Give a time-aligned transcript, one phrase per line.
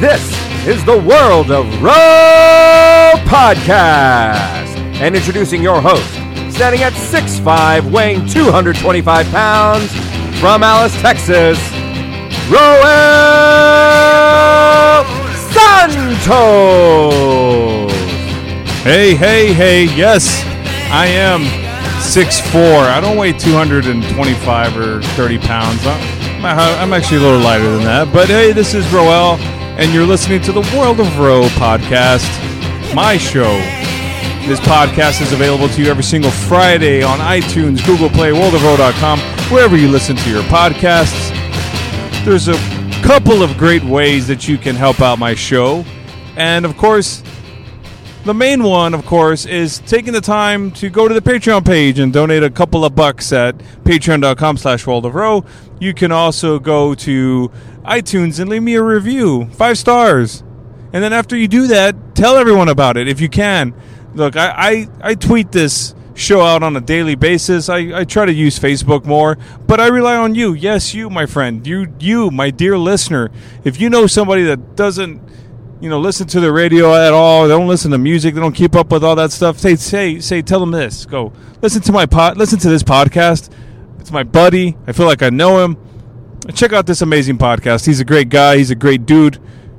[0.00, 0.30] This
[0.66, 4.76] is the World of Row podcast.
[5.00, 6.06] And introducing your host,
[6.54, 9.90] standing at 6'5, weighing 225 pounds,
[10.38, 11.58] from Alice, Texas,
[12.50, 12.82] Roel
[15.54, 16.30] Santos.
[18.82, 20.44] Hey, hey, hey, yes,
[20.92, 21.40] I am
[22.02, 22.90] 6'4.
[22.90, 25.86] I don't weigh 225 or 30 pounds.
[25.86, 28.12] I'm, I'm actually a little lighter than that.
[28.12, 29.38] But hey, this is Roel,
[29.76, 32.24] and you're listening to the World of Row podcast,
[32.94, 33.52] my show.
[34.46, 39.18] This podcast is available to you every single Friday on iTunes, Google Play, worldofrow.com,
[39.50, 41.30] wherever you listen to your podcasts.
[42.24, 42.56] There's a
[43.02, 45.84] couple of great ways that you can help out my show.
[46.36, 47.22] And of course,
[48.26, 52.00] the main one, of course, is taking the time to go to the Patreon page
[52.00, 55.44] and donate a couple of bucks at patreon.com slash world of row.
[55.78, 57.52] You can also go to
[57.84, 60.42] iTunes and leave me a review, five stars.
[60.92, 63.74] And then after you do that, tell everyone about it if you can.
[64.14, 67.68] Look, I, I, I tweet this show out on a daily basis.
[67.68, 70.52] I, I try to use Facebook more, but I rely on you.
[70.52, 71.64] Yes, you, my friend.
[71.64, 73.30] You, you, my dear listener.
[73.62, 75.22] If you know somebody that doesn't
[75.80, 77.42] you know, listen to the radio at all.
[77.46, 78.34] They don't listen to music.
[78.34, 79.58] They don't keep up with all that stuff.
[79.58, 81.04] Say, say, say, tell them this.
[81.06, 82.36] Go listen to my pod.
[82.36, 83.50] Listen to this podcast.
[84.00, 84.76] It's my buddy.
[84.86, 85.76] I feel like I know him.
[86.54, 87.86] Check out this amazing podcast.
[87.86, 88.56] He's a great guy.
[88.56, 89.38] He's a great dude.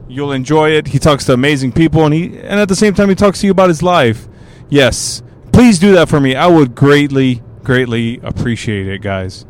[0.10, 0.88] You'll enjoy it.
[0.88, 3.46] He talks to amazing people, and he and at the same time he talks to
[3.48, 4.28] you about his life.
[4.70, 6.36] Yes, please do that for me.
[6.36, 9.46] I would greatly, greatly appreciate it, guys.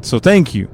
[0.00, 0.68] So thank you.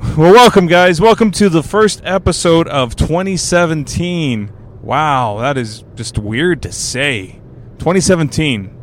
[0.00, 0.98] Well, welcome, guys.
[0.98, 4.50] Welcome to the first episode of 2017.
[4.80, 7.40] Wow, that is just weird to say.
[7.78, 8.76] 2017.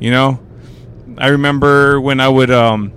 [0.00, 0.40] You know,
[1.18, 2.92] I remember when I would um,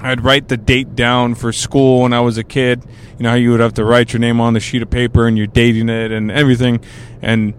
[0.00, 2.82] I'd write the date down for school when I was a kid.
[3.18, 5.26] You know how you would have to write your name on the sheet of paper
[5.26, 6.82] and you're dating it and everything,
[7.20, 7.54] and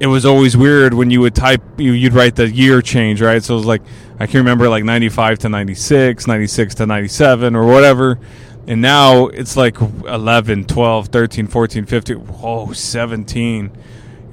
[0.00, 3.42] it was always weird when you would type you, you'd write the year change right?
[3.42, 3.82] So it was like
[4.20, 8.18] i can remember like 95 to 96 96 to 97 or whatever.
[8.66, 13.70] And now it's like 11 12 13 14 15 oh 17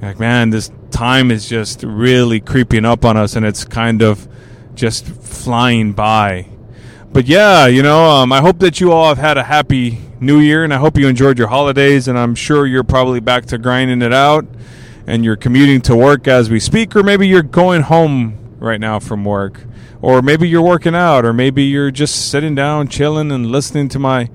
[0.02, 4.28] like man this time is just really creeping up on us and it's kind of
[4.74, 6.48] just flying by.
[7.12, 10.38] But yeah you know um, i hope that you all have had a happy new
[10.38, 13.58] year and i hope you enjoyed your holidays and i'm sure you're probably back to
[13.58, 14.46] grinding it out
[15.06, 18.98] and you're commuting to work as we speak, or maybe you're going home right now
[18.98, 19.64] from work,
[20.02, 23.98] or maybe you're working out, or maybe you're just sitting down, chilling, and listening to
[23.98, 24.28] my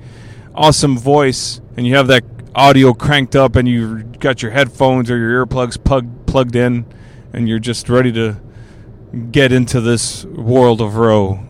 [0.56, 2.24] awesome voice, and you have that
[2.56, 6.86] audio cranked up, and you've got your headphones or your earplugs plug, plugged in,
[7.34, 8.40] and you're just ready to
[9.32, 11.44] get into this world of row.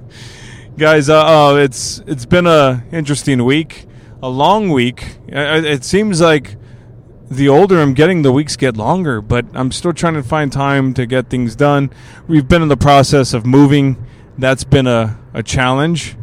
[0.78, 3.86] Guys, uh, uh, it's it's been a interesting week,
[4.22, 5.16] a long week.
[5.26, 6.56] It seems like
[7.30, 10.94] the older I'm getting, the weeks get longer, but I'm still trying to find time
[10.94, 11.90] to get things done.
[12.26, 14.04] We've been in the process of moving.
[14.38, 16.16] That's been a, a challenge.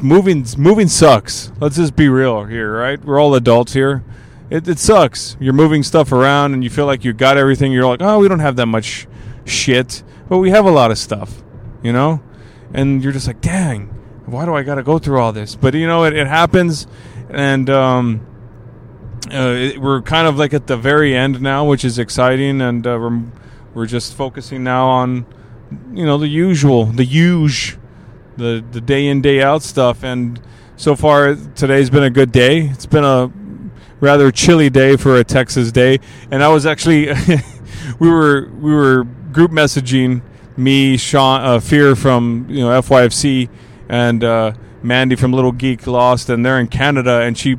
[0.00, 1.50] Moving moving sucks.
[1.60, 3.02] Let's just be real here, right?
[3.04, 4.04] We're all adults here.
[4.48, 5.36] It, it sucks.
[5.40, 7.72] You're moving stuff around and you feel like you got everything.
[7.72, 9.06] You're like, oh, we don't have that much
[9.44, 11.42] shit, but we have a lot of stuff,
[11.82, 12.22] you know?
[12.72, 13.86] And you're just like, dang,
[14.26, 15.56] why do I got to go through all this?
[15.56, 16.86] But, you know, it, it happens.
[17.28, 18.26] And, um,
[19.30, 22.98] uh, we're kind of like at the very end now, which is exciting, and uh,
[23.00, 23.22] we're
[23.74, 25.26] we're just focusing now on
[25.92, 27.76] you know the usual, the huge,
[28.36, 30.02] the the day in day out stuff.
[30.02, 30.40] And
[30.76, 32.62] so far, today's been a good day.
[32.62, 33.30] It's been a
[34.00, 36.00] rather chilly day for a Texas day,
[36.30, 37.08] and I was actually
[37.98, 40.22] we were we were group messaging
[40.56, 43.48] me, Sean, uh, Fear from you know FYFC,
[43.88, 44.52] and uh,
[44.82, 47.56] Mandy from Little Geek Lost, and they're in Canada, and she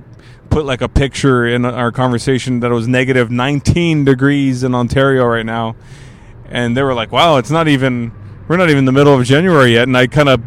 [0.49, 5.25] put like a picture in our conversation that it was negative 19 degrees in Ontario
[5.25, 5.75] right now,
[6.45, 8.11] and they were like, "Wow, it's not even
[8.47, 10.41] we're not even the middle of January yet." And I kind of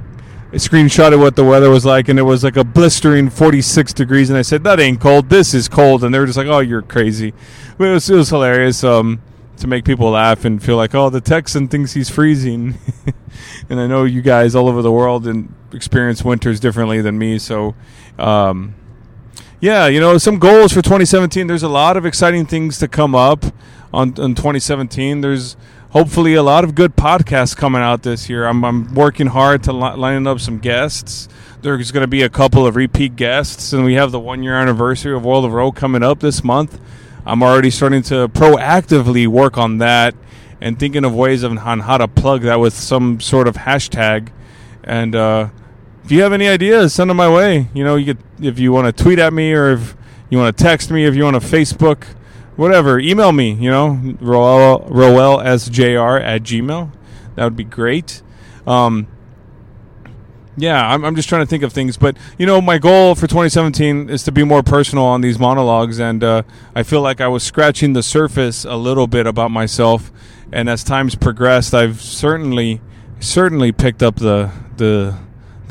[0.52, 4.28] screenshotted what the weather was like, and it was like a blistering 46 degrees.
[4.28, 5.28] And I said, "That ain't cold.
[5.28, 7.32] This is cold." And they were just like, "Oh, you're crazy."
[7.78, 9.22] But it was, it was hilarious um,
[9.58, 12.76] to make people laugh and feel like, "Oh, the Texan thinks he's freezing."
[13.70, 17.38] and I know you guys all over the world and experience winters differently than me,
[17.38, 17.74] so.
[18.18, 18.74] Um,
[19.62, 21.46] yeah, you know, some goals for 2017.
[21.46, 23.44] There's a lot of exciting things to come up
[23.94, 25.20] on, on 2017.
[25.20, 25.56] There's
[25.90, 28.44] hopefully a lot of good podcasts coming out this year.
[28.44, 31.28] I'm, I'm working hard to li- line up some guests.
[31.60, 34.56] There's going to be a couple of repeat guests, and we have the one year
[34.56, 36.80] anniversary of World of Row coming up this month.
[37.24, 40.16] I'm already starting to proactively work on that
[40.60, 44.30] and thinking of ways of, on how to plug that with some sort of hashtag.
[44.82, 45.50] And uh,
[46.04, 47.68] if you have any ideas, send them my way.
[47.74, 49.96] You know, you could if you want to tweet at me or if
[50.30, 52.04] you want to text me, if you want to Facebook,
[52.56, 53.52] whatever, email me.
[53.52, 56.92] You know, Roel Roel SJR at Gmail.
[57.36, 58.22] That would be great.
[58.66, 59.08] Um,
[60.56, 61.96] yeah, I'm, I'm just trying to think of things.
[61.96, 65.98] But, you know, my goal for 2017 is to be more personal on these monologues.
[65.98, 66.42] And uh,
[66.74, 70.12] I feel like I was scratching the surface a little bit about myself.
[70.52, 72.82] And as times progressed, I've certainly,
[73.18, 75.18] certainly picked up the, the,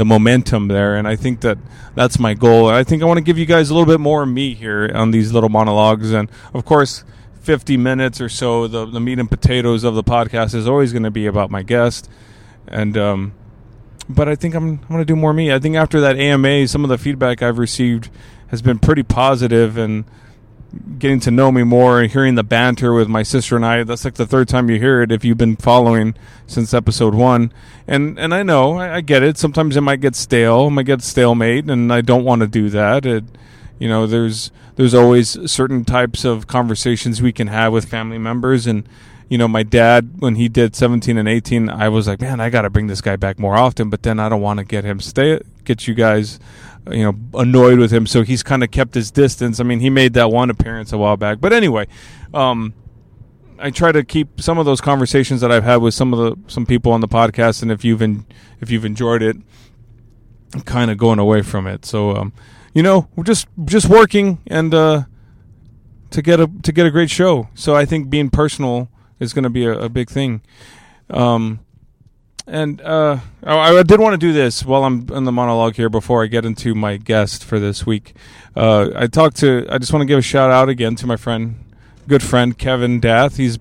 [0.02, 0.96] the momentum there.
[0.96, 1.60] And I think that
[1.94, 2.68] that's my goal.
[2.68, 4.92] I think I want to give you guys a little bit more of me here
[4.96, 6.12] on these little monologues.
[6.12, 7.04] And, of course,
[7.42, 11.04] 50 minutes or so, the, the meat and potatoes of the podcast is always going
[11.04, 12.10] to be about my guest.
[12.68, 13.34] And, um,
[14.10, 15.54] but I think I'm, I'm going to do more me.
[15.54, 18.10] I think after that AMA, some of the feedback I've received
[18.48, 20.06] has been pretty positive and
[20.98, 23.84] getting to know me more and hearing the banter with my sister and I.
[23.84, 26.16] That's like the third time you hear it if you've been following
[26.48, 27.52] since episode one.
[27.88, 29.38] And and I know I, I get it.
[29.38, 32.70] Sometimes it might get stale, it might get stalemate, and I don't want to do
[32.70, 33.06] that.
[33.06, 33.26] It,
[33.80, 38.68] you know, there's there's always certain types of conversations we can have with family members
[38.68, 38.88] and
[39.32, 42.50] you know, my dad when he did 17 and 18, I was like, man, I
[42.50, 43.90] got to bring this guy back more often.
[43.90, 46.38] But then I don't want to get him stay, get you guys,
[46.90, 48.08] you know, annoyed with him.
[48.08, 49.60] So he's kind of kept his distance.
[49.60, 51.40] I mean, he made that one appearance a while back.
[51.40, 51.88] But anyway,
[52.34, 52.74] um,
[53.60, 56.52] I try to keep some of those conversations that I've had with some of the
[56.52, 58.26] some people on the podcast, and if you've in,
[58.60, 59.38] if you've enjoyed it,
[60.54, 61.86] I'm kind of going away from it.
[61.86, 62.34] So, um,
[62.74, 65.04] you know, we're just just working and uh,
[66.10, 67.50] to get a to get a great show.
[67.54, 68.90] So I think being personal
[69.20, 70.42] is going to be a, a, big thing.
[71.12, 71.60] Um,
[72.48, 75.90] and uh, I, I, did want to do this while I'm in the monologue here
[75.90, 78.16] before I get into my guest for this week.
[78.56, 79.66] Uh, I talked to.
[79.70, 81.64] I just want to give a shout out again to my friend,
[82.08, 83.38] good friend Kevin Dath.
[83.38, 83.60] He's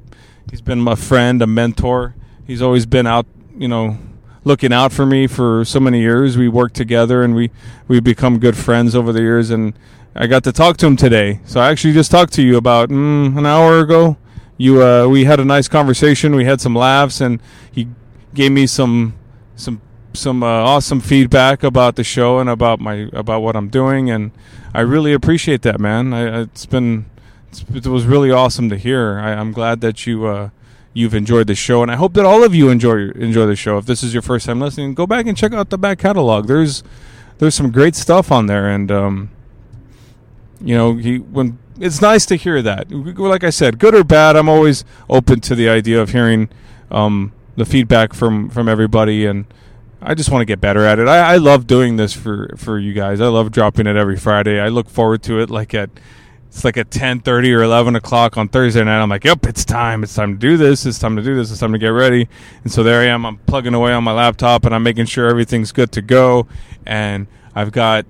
[0.50, 2.14] he's been my friend, a mentor.
[2.46, 3.98] He's always been out, you know,
[4.44, 6.36] looking out for me for so many years.
[6.36, 7.50] We worked together and we
[7.86, 9.50] we become good friends over the years.
[9.50, 9.74] And
[10.14, 11.40] I got to talk to him today.
[11.44, 14.16] So I actually just talked to you about mm, an hour ago
[14.60, 16.36] you uh, we had a nice conversation.
[16.36, 17.40] We had some laughs, and
[17.72, 17.88] he
[18.34, 19.14] gave me some
[19.56, 19.80] some
[20.12, 24.32] some uh, awesome feedback about the show and about my about what I'm doing, and
[24.74, 26.12] I really appreciate that, man.
[26.12, 27.06] I, it's been
[27.48, 29.18] it's, it was really awesome to hear.
[29.18, 30.50] I, am glad that you uh,
[30.92, 33.78] you've enjoyed the show, and I hope that all of you enjoy enjoy the show.
[33.78, 36.46] If this is your first time listening, go back and check out the back catalog.
[36.46, 36.82] There's
[37.38, 39.30] there's some great stuff on there, and um,
[40.60, 42.90] you know he when it's nice to hear that.
[42.90, 46.50] Like I said, good or bad, I'm always open to the idea of hearing
[46.90, 49.44] um, the feedback from from everybody, and
[50.00, 51.06] I just want to get better at it.
[51.06, 53.20] I, I love doing this for for you guys.
[53.20, 54.58] I love dropping it every Friday.
[54.58, 55.50] I look forward to it.
[55.50, 55.90] Like at
[56.48, 59.02] it's like at ten thirty or eleven o'clock on Thursday night.
[59.02, 60.02] I'm like, yep, it's time.
[60.02, 60.86] It's time to do this.
[60.86, 61.50] It's time to do this.
[61.50, 62.28] It's time to get ready.
[62.64, 63.26] And so there I am.
[63.26, 66.48] I'm plugging away on my laptop, and I'm making sure everything's good to go.
[66.86, 68.06] And I've got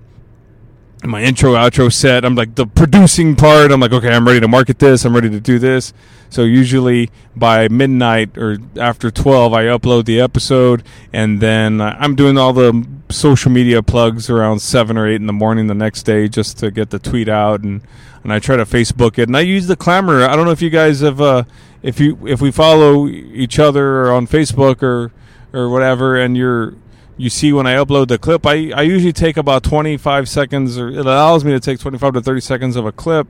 [1.03, 4.49] my intro outro set i'm like the producing part i'm like okay i'm ready to
[4.49, 5.93] market this i'm ready to do this.
[6.29, 12.39] So usually by midnight or after 12 i upload the episode and then i'm doing
[12.39, 16.29] all the social media plugs around 7 or 8 in the morning the next day
[16.29, 17.83] just to get the tweet out and
[18.23, 20.27] and i try to facebook it and i use the Clammr.
[20.29, 21.45] I don't know if you guys have uh
[21.83, 25.11] if you if we follow each other on facebook or
[25.53, 26.75] or whatever and you're
[27.21, 30.89] you see when I upload the clip, I, I usually take about 25 seconds, or
[30.89, 33.29] it allows me to take 25 to 30 seconds of a clip,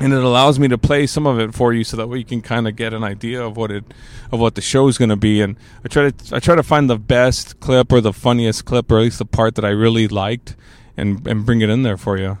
[0.00, 2.24] and it allows me to play some of it for you, so that way you
[2.24, 3.84] can kind of get an idea of what it
[4.30, 5.40] of what the show is going to be.
[5.40, 8.92] And I try to I try to find the best clip or the funniest clip,
[8.92, 10.54] or at least the part that I really liked,
[10.96, 12.38] and and bring it in there for you.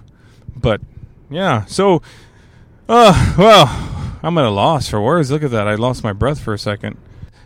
[0.54, 0.82] But
[1.30, 2.00] yeah, so
[2.88, 5.32] uh well, I'm at a loss for words.
[5.32, 6.96] Look at that, I lost my breath for a second.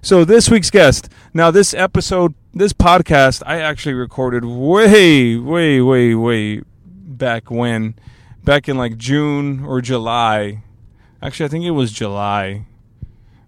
[0.06, 1.08] So this week's guest.
[1.34, 7.96] Now this episode, this podcast, I actually recorded way, way, way, way back when,
[8.44, 10.62] back in like June or July.
[11.20, 12.66] Actually, I think it was July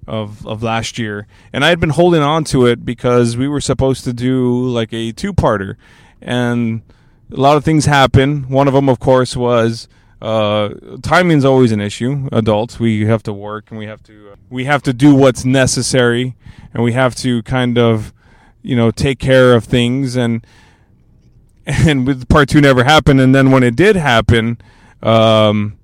[0.09, 3.61] of of last year, and I had been holding on to it because we were
[3.61, 5.77] supposed to do like a two parter,
[6.21, 6.83] and
[7.33, 8.47] a lot of things happened.
[8.47, 9.87] One of them, of course, was
[10.21, 10.71] uh,
[11.03, 12.29] timing's always an issue.
[12.33, 15.45] Adults, we have to work and we have to uh, we have to do what's
[15.45, 16.37] necessary,
[16.75, 18.13] and we have to kind of
[18.63, 20.45] you know take care of things and
[21.67, 24.59] and with part two never happened, and then when it did happen.
[25.03, 25.79] Um,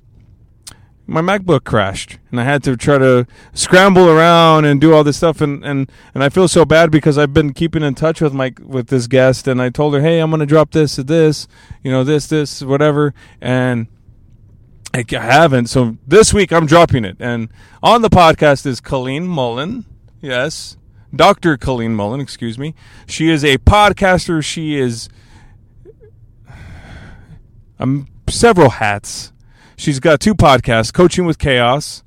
[1.06, 5.18] my MacBook crashed and I had to try to scramble around and do all this
[5.18, 8.32] stuff and, and, and I feel so bad because I've been keeping in touch with
[8.32, 11.46] my with this guest and I told her, Hey, I'm gonna drop this this,
[11.82, 13.86] you know, this, this, whatever and
[14.94, 15.66] I haven't.
[15.66, 17.16] So this week I'm dropping it.
[17.18, 17.48] And
[17.82, 19.84] on the podcast is Colleen Mullen.
[20.20, 20.76] Yes.
[21.14, 21.56] Dr.
[21.56, 22.74] Colleen Mullen, excuse me.
[23.06, 24.42] She is a podcaster.
[24.42, 25.08] She is.
[27.78, 29.32] I'm several hats.
[29.76, 32.04] She's got two podcasts: Coaching with Chaos,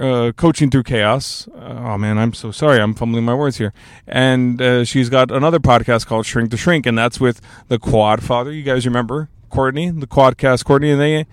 [0.00, 1.48] uh, Coaching Through Chaos.
[1.54, 2.80] oh man, I'm so sorry.
[2.80, 3.72] I'm fumbling my words here.
[4.06, 8.22] And uh, she's got another podcast called Shrink to Shrink, and that's with the Quad
[8.22, 8.52] Father.
[8.52, 11.26] You guys remember Courtney, the Quadcast Courtney, and they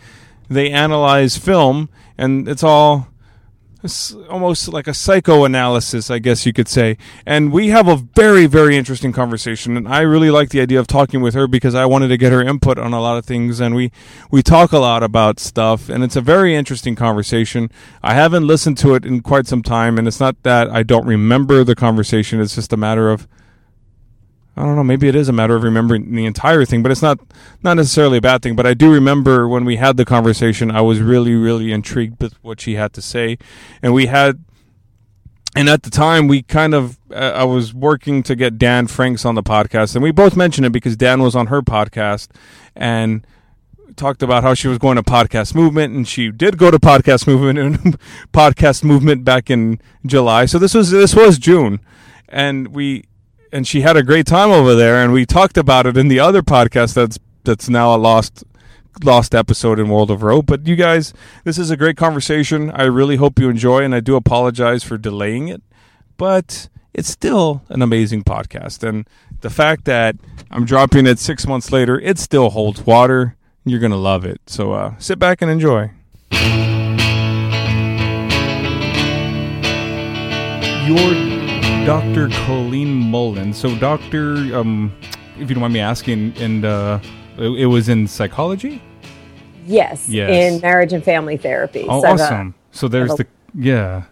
[0.51, 3.07] they analyze film, and it's all
[3.83, 6.97] it's almost like a psychoanalysis, I guess you could say.
[7.25, 9.75] And we have a very, very interesting conversation.
[9.75, 12.31] And I really like the idea of talking with her because I wanted to get
[12.31, 13.59] her input on a lot of things.
[13.59, 13.91] And we,
[14.29, 15.89] we talk a lot about stuff.
[15.89, 17.71] And it's a very interesting conversation.
[18.03, 19.97] I haven't listened to it in quite some time.
[19.97, 23.27] And it's not that I don't remember the conversation, it's just a matter of
[24.55, 24.83] I don't know.
[24.83, 27.19] Maybe it is a matter of remembering the entire thing, but it's not
[27.63, 28.55] not necessarily a bad thing.
[28.55, 32.33] But I do remember when we had the conversation, I was really really intrigued with
[32.43, 33.37] what she had to say,
[33.81, 34.43] and we had,
[35.55, 39.23] and at the time we kind of uh, I was working to get Dan Franks
[39.23, 42.27] on the podcast, and we both mentioned it because Dan was on her podcast,
[42.75, 43.25] and
[43.95, 47.27] talked about how she was going to podcast movement and she did go to podcast
[47.27, 47.99] movement and
[48.33, 50.45] podcast movement back in July.
[50.45, 51.81] So this was this was June
[52.29, 53.03] and we
[53.51, 56.19] and she had a great time over there and we talked about it in the
[56.19, 58.43] other podcast that's that's now a lost
[59.03, 60.41] lost episode in World of Row.
[60.41, 62.71] But you guys, this is a great conversation.
[62.71, 65.61] I really hope you enjoy and I do apologize for delaying it.
[66.17, 68.87] But it's still an amazing podcast.
[68.87, 69.07] And
[69.41, 70.15] the fact that
[70.49, 73.35] I'm dropping it six months later, it still holds water.
[73.65, 74.41] You're gonna love it.
[74.47, 75.91] So uh, sit back and enjoy.
[80.87, 81.40] Your
[81.85, 82.29] Dr.
[82.45, 83.53] Colleen Mullen.
[83.53, 84.95] So, Doctor, um,
[85.39, 86.99] if you don't mind me asking, and uh,
[87.37, 88.83] it, it, was in psychology.
[89.65, 91.87] Yes, yes, in marriage and family therapy.
[91.89, 92.49] Oh, so awesome!
[92.71, 94.03] A, so there's a, the yeah.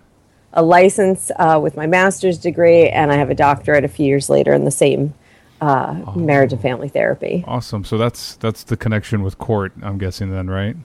[0.54, 4.32] A license uh, with my master's degree, and I have a doctorate a few years
[4.32, 5.14] later in the same
[5.62, 6.14] uh, oh.
[6.16, 7.44] marriage and family therapy.
[7.48, 7.84] Awesome.
[7.84, 9.74] So that's that's the connection with court.
[9.84, 10.76] I'm guessing then, right?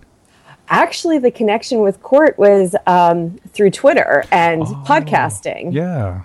[0.68, 5.72] Actually, the connection with court was um, through Twitter and oh, podcasting.
[5.72, 6.22] Yeah.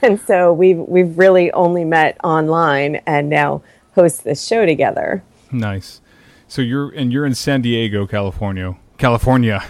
[0.02, 3.62] and so we've we've really only met online and now
[3.94, 5.22] host this show together.
[5.52, 6.00] Nice.
[6.48, 8.76] So you're and you're in San Diego, California.
[8.98, 9.64] California.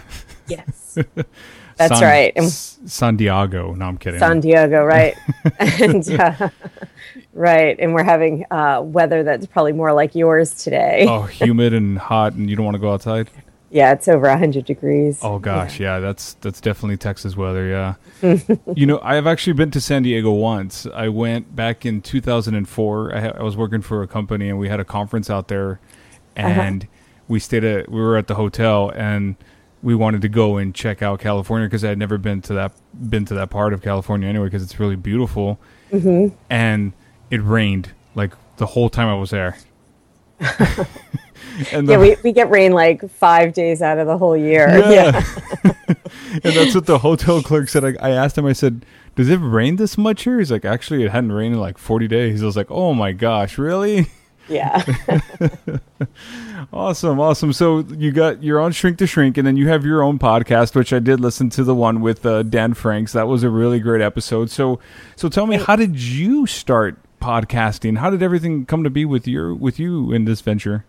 [0.46, 0.98] Yes.
[1.76, 2.32] That's San, right.
[2.36, 3.74] And San Diego.
[3.74, 4.20] No, I'm kidding.
[4.20, 5.16] San Diego, right?
[5.58, 6.50] and uh,
[7.32, 11.06] right, and we're having uh, weather that's probably more like yours today.
[11.08, 13.30] oh, humid and hot, and you don't want to go outside.
[13.70, 15.20] Yeah, it's over 100 degrees.
[15.22, 17.94] Oh gosh, yeah, yeah that's that's definitely Texas weather, yeah.
[18.74, 20.86] you know, I've actually been to San Diego once.
[20.92, 23.14] I went back in 2004.
[23.14, 25.78] I, ha- I was working for a company and we had a conference out there
[26.36, 26.48] uh-huh.
[26.48, 26.92] and uh-huh.
[27.28, 29.36] we stayed at we were at the hotel and
[29.82, 32.72] we wanted to go and check out California because I had never been to that
[33.08, 35.60] been to that part of California anyway because it's really beautiful.
[35.92, 36.34] Mm-hmm.
[36.50, 36.92] And
[37.30, 39.56] it rained like the whole time I was there.
[41.72, 44.68] and the, yeah, we, we get rain like five days out of the whole year.
[44.68, 45.22] Yeah.
[45.64, 45.72] yeah.
[46.32, 47.84] and that's what the hotel clerk said.
[47.84, 48.84] I, I, asked him, I said,
[49.16, 50.38] Does it rain this much here?
[50.38, 52.42] He's like, Actually, it hadn't rained in like 40 days.
[52.42, 54.06] I was like, Oh my gosh, really?
[54.48, 54.82] Yeah.
[56.72, 57.52] awesome, awesome.
[57.52, 60.74] So you got you're on Shrink to Shrink, and then you have your own podcast,
[60.74, 63.12] which I did listen to the one with uh, Dan Franks.
[63.12, 64.50] That was a really great episode.
[64.50, 64.80] So,
[65.14, 67.98] so tell me, how did you start podcasting?
[67.98, 70.84] How did everything come to be with your with you in this venture?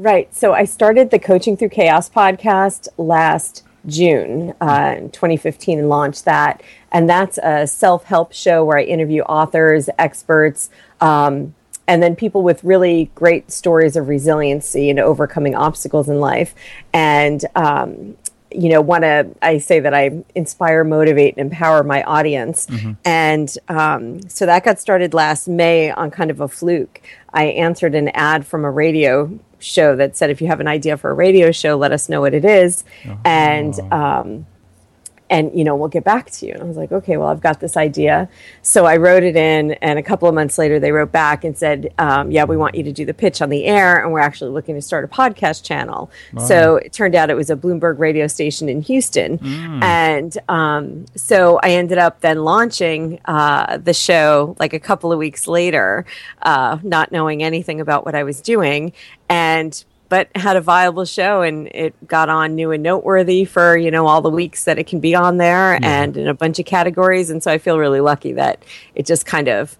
[0.00, 0.34] Right.
[0.34, 6.62] So I started the Coaching Through Chaos podcast last June uh, 2015 and launched that.
[6.90, 10.70] And that's a self help show where I interview authors, experts,
[11.02, 11.54] um,
[11.86, 16.54] and then people with really great stories of resiliency and overcoming obstacles in life.
[16.94, 18.16] And um,
[18.50, 22.66] you know, want to, I say that I inspire, motivate, and empower my audience.
[22.68, 22.92] Mm-hmm.
[23.04, 27.02] And um, so that got started last May on kind of a fluke.
[27.34, 30.96] I answered an ad from a radio show that said, if you have an idea
[30.96, 32.84] for a radio show, let us know what it is.
[33.06, 33.18] Oh.
[33.24, 34.46] And, um,
[35.30, 36.52] and you know we'll get back to you.
[36.52, 38.28] And i was like okay well i've got this idea.
[38.62, 41.56] So i wrote it in and a couple of months later they wrote back and
[41.56, 44.20] said um, yeah we want you to do the pitch on the air and we're
[44.20, 46.10] actually looking to start a podcast channel.
[46.32, 46.44] Wow.
[46.44, 49.38] so it turned out it was a bloomberg radio station in houston.
[49.38, 49.82] Mm.
[49.82, 55.18] and um, so i ended up then launching uh, the show like a couple of
[55.18, 56.04] weeks later
[56.42, 58.92] uh, not knowing anything about what i was doing.
[59.28, 63.90] And but had a viable show and it got on new and noteworthy for you
[63.90, 66.02] know all the weeks that it can be on there yeah.
[66.02, 68.62] and in a bunch of categories and so i feel really lucky that
[68.94, 69.78] it just kind of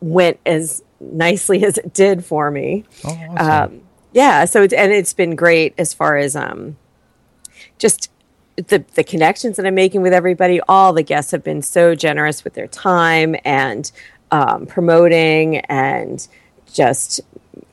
[0.00, 3.76] went as nicely as it did for me oh, awesome.
[3.76, 3.80] um,
[4.12, 6.76] yeah so it, and it's been great as far as um,
[7.78, 8.10] just
[8.56, 12.42] the the connections that i'm making with everybody all the guests have been so generous
[12.42, 13.92] with their time and
[14.32, 16.28] um, promoting and
[16.72, 17.20] just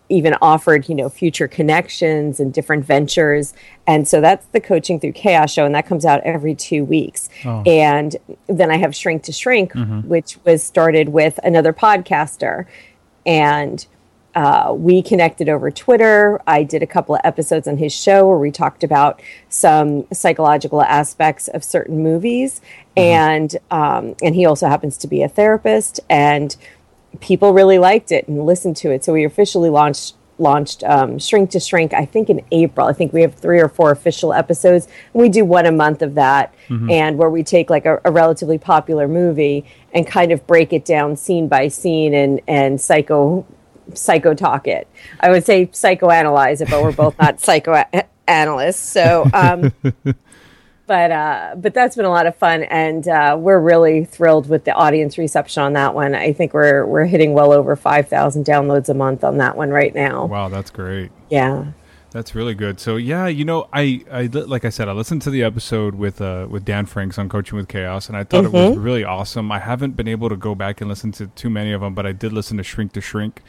[0.10, 3.54] even offered, you know, future connections and different ventures.
[3.86, 7.30] And so that's the Coaching Through Chaos show, and that comes out every two weeks.
[7.46, 7.64] Oh.
[7.66, 8.16] And
[8.48, 9.74] then I have Shrink to Shrink,
[10.06, 12.66] which was started with another podcaster.
[13.26, 13.86] And
[14.38, 16.40] uh, we connected over Twitter.
[16.46, 20.84] I did a couple of episodes on his show where we talked about some psychological
[20.84, 22.62] aspects of certain movies,
[22.96, 26.56] and um, and he also happens to be a therapist, and
[27.20, 29.04] people really liked it and listened to it.
[29.04, 31.94] So we officially launched launched um, Shrink to Shrink.
[31.94, 32.88] I think in April.
[32.88, 36.02] I think we have three or four official episodes, and we do one a month
[36.02, 36.54] of that,
[36.92, 40.86] and where we take like a, a relatively popular movie and kind of break it
[40.86, 43.46] down scene by scene and and psycho
[43.94, 44.88] psycho talk it.
[45.20, 47.40] I would say psychoanalyze it, but we're both not
[48.28, 48.90] psychoanalysts.
[48.90, 49.74] So, um,
[50.88, 54.63] but uh, but that's been a lot of fun, and uh, we're really thrilled with
[54.63, 56.15] the audience reception on that one.
[56.15, 59.70] I think we're we're hitting well over five thousand downloads a month on that one
[59.70, 60.25] right now.
[60.25, 61.12] Wow, that's great.
[61.29, 61.65] Yeah.
[62.12, 62.79] That's really good.
[62.79, 66.22] So yeah, you know, I, I like I said, I listened to the episode with
[66.22, 69.51] uh with Dan Franks on Coaching with Chaos, and I thought it was really awesome.
[69.51, 72.06] I haven't been able to go back and listen to too many of them, but
[72.06, 73.44] I did listen to Shrink to Shrink.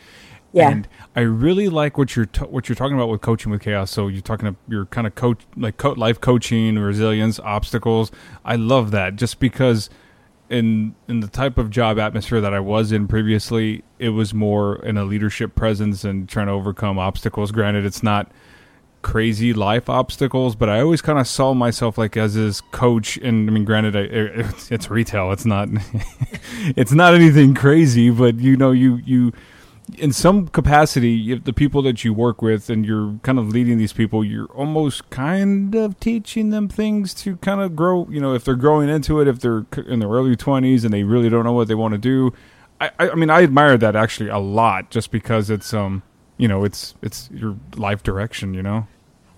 [0.53, 0.71] Yeah.
[0.71, 3.91] And I really like what you're t- what you're talking about with coaching with chaos.
[3.91, 8.11] So you're talking you're kind of coach like co- life coaching, resilience, obstacles.
[8.45, 9.91] I love that just because
[10.49, 14.77] in in the type of job atmosphere that I was in previously, it was more
[14.85, 17.53] in a leadership presence and trying to overcome obstacles.
[17.53, 18.31] Granted, it's not
[19.03, 23.17] crazy life obstacles, but I always kind of saw myself like as his coach.
[23.19, 25.69] And I mean, granted, I, it's, it's retail; it's not
[26.77, 29.33] it's not anything crazy, but you know, you you
[29.97, 33.93] in some capacity, the people that you work with and you're kind of leading these
[33.93, 38.07] people, you're almost kind of teaching them things to kind of grow.
[38.11, 41.05] You know, if they're growing into it, if they're in their early 20s and they
[41.05, 42.33] really don't know what they want to do.
[42.81, 46.03] I, I mean, I admire that actually a lot just because it's, um,
[46.37, 48.87] you know, it's, it's your life direction, you know?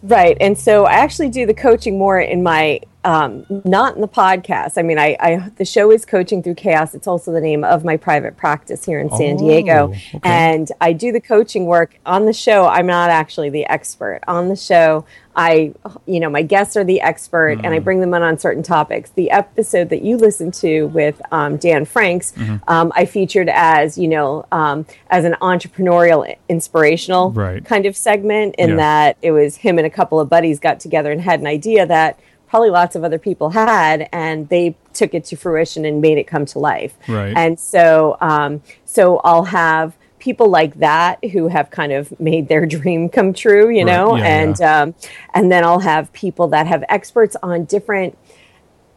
[0.02, 0.36] Right.
[0.40, 4.76] And so I actually do the coaching more in my um, not in the podcast.
[4.76, 6.94] I mean, I, I the show is Coaching Through Chaos.
[6.94, 9.84] It's also the name of my private practice here in San Oh, Diego.
[10.14, 10.20] okay.
[10.22, 12.66] And I do the coaching work on the show.
[12.66, 15.04] I'm not actually the expert on the show.
[15.36, 15.72] I,
[16.06, 17.84] you know, my guests are the expert, and I Mm.
[17.84, 19.10] bring them in on certain topics.
[19.10, 22.56] The episode that you listened to with um, Dan Franks, Mm-hmm.
[22.68, 27.64] um, I featured as, you know, um, as an entrepreneurial, inspirational Right.
[27.64, 28.56] kind of segment.
[28.58, 28.76] In Yeah.
[28.76, 31.86] that it was him and a couple of buddies got together and had an idea
[31.86, 32.18] that
[32.50, 36.26] probably lots of other people had, and they took it to fruition and made it
[36.26, 36.92] come to life.
[37.08, 37.32] Right.
[37.36, 42.66] And so, um, so I'll have people like that who have kind of made their
[42.76, 43.92] dream come true, you Right.
[43.96, 44.94] know, Yeah, and Um,
[45.32, 48.18] and then I'll have people that have experts on different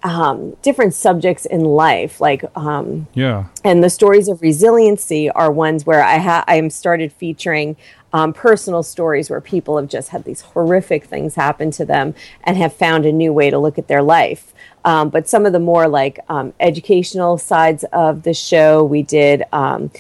[0.04, 3.46] um, different subjects in life, like um, Yeah.
[3.64, 7.78] and the stories of resiliency are ones where I ha- I am started featuring
[8.14, 12.56] um, personal stories where people have just had these horrific things happen to them and
[12.58, 14.54] have found a new way to look at their life.
[14.86, 19.44] Um, but some of the more like um, educational sides of the show, we did.
[19.52, 19.92] Um,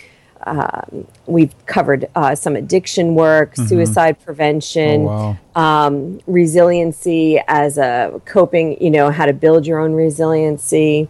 [0.45, 5.07] um, we've covered uh, some addiction work, suicide prevention, Mm-hmm.
[5.07, 5.87] Oh, wow.
[5.87, 11.07] um, resiliency as a coping, you know, how to build your own resiliency.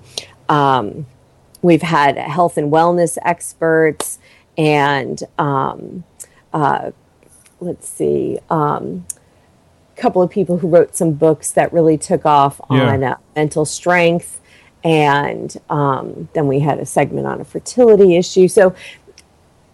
[0.49, 1.07] Um,
[1.63, 4.19] we've had health and wellness experts
[4.55, 6.03] and um,
[6.53, 6.91] uh,
[7.59, 9.05] let's see, um,
[9.95, 12.91] a couple of people who wrote some books that really took off Yeah.
[12.93, 14.39] on uh, mental strength.
[14.83, 18.47] And um, then we had a segment on a fertility issue.
[18.49, 18.75] So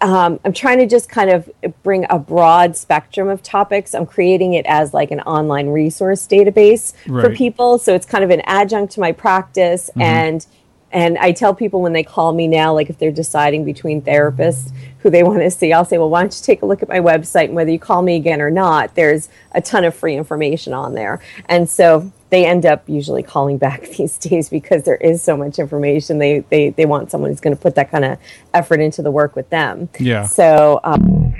[0.01, 1.49] um, I'm trying to just kind of
[1.83, 3.93] bring a broad spectrum of topics.
[3.93, 8.29] I'm creating it as like an online resource database for people, so it's kind of
[8.29, 9.89] an adjunct to my practice.
[9.99, 10.45] And
[10.91, 14.71] and I tell people when they call me now, like if they're deciding between therapists
[14.99, 16.89] who they want to see, I'll say, well, why don't you take a look at
[16.89, 20.15] my website, and whether you call me again or not, there's a ton of free
[20.15, 21.21] information on there.
[21.45, 25.59] And so they end up usually calling back these days because there is so much
[25.59, 26.17] information.
[26.17, 28.17] They they they want someone who's going to put that kind of
[28.53, 29.89] effort into the work with them.
[29.99, 30.25] Yeah.
[30.25, 31.35] So um,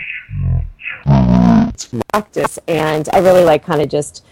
[2.12, 4.24] practice, and I really like kind of just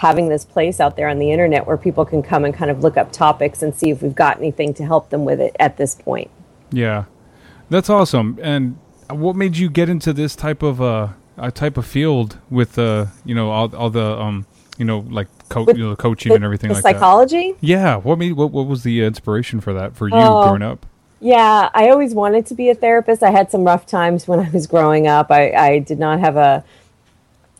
[0.00, 2.82] having this place out there on the internet where people can come and kind of
[2.82, 5.76] look up topics and see if we've got anything to help them with it at
[5.76, 6.30] this point.
[6.72, 7.04] Yeah,
[7.68, 8.38] that's awesome.
[8.40, 8.78] And
[9.10, 13.06] what made you get into this type of uh, a type of field with uh,
[13.26, 14.46] you know all, all the um,
[14.78, 16.94] you know like co- With you know, coaching and everything like that?
[16.94, 17.54] psychology.
[17.60, 17.96] Yeah.
[17.96, 20.44] What made what what was the inspiration for that for you Oh.
[20.44, 20.86] growing up?
[21.22, 23.22] Yeah, I always wanted to be a therapist.
[23.22, 25.30] I had some rough times when I was growing up.
[25.30, 26.64] I, I did not have a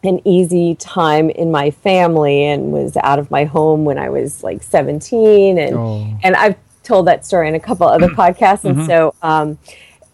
[0.03, 4.43] an easy time in my family and was out of my home when I was
[4.43, 6.07] like 17 and Oh.
[6.23, 9.59] and I've told that story in a couple other podcasts and so um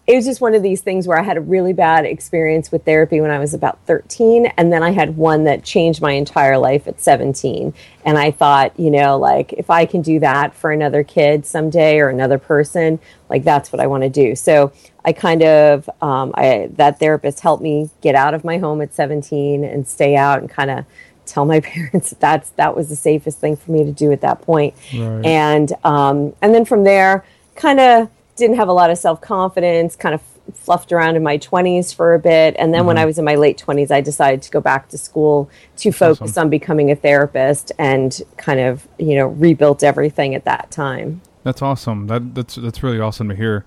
[0.07, 2.85] it was just one of these things where I had a really bad experience with
[2.85, 4.45] therapy when I was about 13.
[4.57, 7.73] And then I had one that changed my entire life at 17.
[8.05, 11.99] And I thought, you know, like if I can do that for another kid someday
[11.99, 14.33] or another person, like that's what I want to do.
[14.33, 14.71] So
[15.03, 18.93] I kind of, um, I, that therapist helped me get out of my home at
[18.93, 20.85] 17 and stay out and kind of
[21.25, 24.21] tell my parents that that's, that was the safest thing for me to do at
[24.21, 24.73] that point.
[24.93, 25.25] Right.
[25.25, 29.95] And, um, and then from there, kind of, didn't have a lot of self confidence,
[29.95, 30.21] kind of
[30.53, 32.55] fluffed around in my 20s for a bit.
[32.57, 32.87] And then mm-hmm.
[32.87, 35.91] when I was in my late 20s, I decided to go back to school to
[35.91, 36.41] focus awesome.
[36.43, 41.21] on becoming a therapist and kind of, you know, rebuilt everything at that time.
[41.43, 42.07] That's awesome.
[42.07, 43.65] That that's that's really awesome to hear.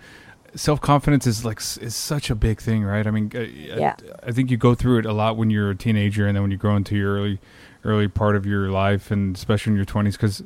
[0.54, 3.06] Self confidence is like is such a big thing, right?
[3.06, 3.94] I mean, yeah.
[4.22, 6.42] I, I think you go through it a lot when you're a teenager, and then
[6.42, 7.38] when you grow into your early
[7.84, 10.42] early part of your life, and especially in your 20s, because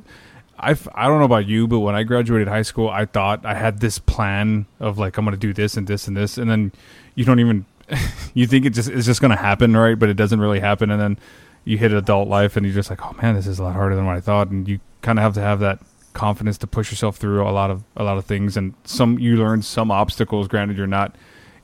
[0.57, 3.55] I I don't know about you, but when I graduated high school, I thought I
[3.55, 6.49] had this plan of like I'm going to do this and this and this, and
[6.49, 6.71] then
[7.15, 7.65] you don't even
[8.33, 9.97] you think it just it's just going to happen, right?
[9.97, 11.17] But it doesn't really happen, and then
[11.63, 13.95] you hit adult life, and you're just like, oh man, this is a lot harder
[13.95, 15.79] than what I thought, and you kind of have to have that
[16.13, 19.35] confidence to push yourself through a lot of a lot of things, and some you
[19.35, 20.47] learn some obstacles.
[20.47, 21.15] Granted, you're not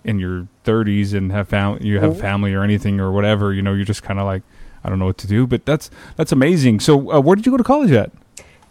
[0.03, 2.21] in your 30s and have found you have mm-hmm.
[2.21, 3.53] family or anything or whatever.
[3.53, 4.43] You know, you're just kind of like
[4.83, 6.79] I don't know what to do, but that's that's amazing.
[6.79, 8.11] So, uh, where did you go to college at?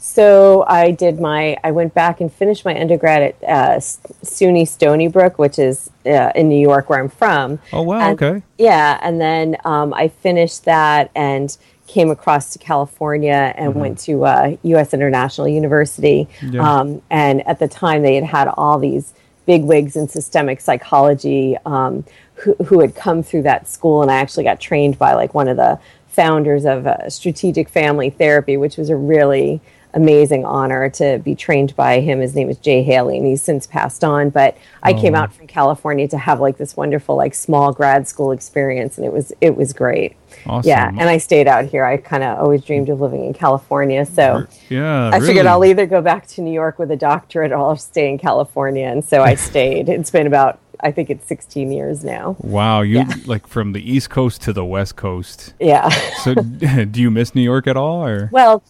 [0.02, 5.08] So I did my, I went back and finished my undergrad at uh, SUNY Stony
[5.08, 7.58] Brook, which is uh, in New York, where I'm from.
[7.70, 8.08] Oh wow!
[8.08, 8.42] And, okay.
[8.56, 11.54] Yeah, and then um, I finished that and
[11.86, 13.80] came across to California and mm-hmm.
[13.80, 14.94] went to uh, U.S.
[14.94, 16.26] International University.
[16.40, 16.78] Yeah.
[16.78, 19.12] Um, and at the time, they had had all these
[19.44, 24.16] big wigs in systemic psychology um, who, who had come through that school, and I
[24.16, 28.78] actually got trained by like one of the founders of uh, strategic family therapy, which
[28.78, 29.60] was a really
[29.94, 32.20] amazing honor to be trained by him.
[32.20, 34.30] His name is Jay Haley, and he's since passed on.
[34.30, 35.00] But I oh.
[35.00, 39.06] came out from California to have like this wonderful like small grad school experience, and
[39.06, 40.16] it was it was great.
[40.46, 40.68] Awesome.
[40.68, 41.84] Yeah, and I stayed out here.
[41.84, 45.26] I kind of always dreamed of living in California, so yeah, I really?
[45.26, 48.18] figured I'll either go back to New York with a doctorate or I'll stay in
[48.18, 49.88] California, and so I stayed.
[49.88, 52.36] it's been about I think it's 16 years now.
[52.40, 53.14] Wow, you yeah.
[53.26, 55.54] like from the East Coast to the West Coast.
[55.60, 55.88] Yeah.
[56.22, 58.30] so, do you miss New York at all, or?
[58.32, 58.62] Well,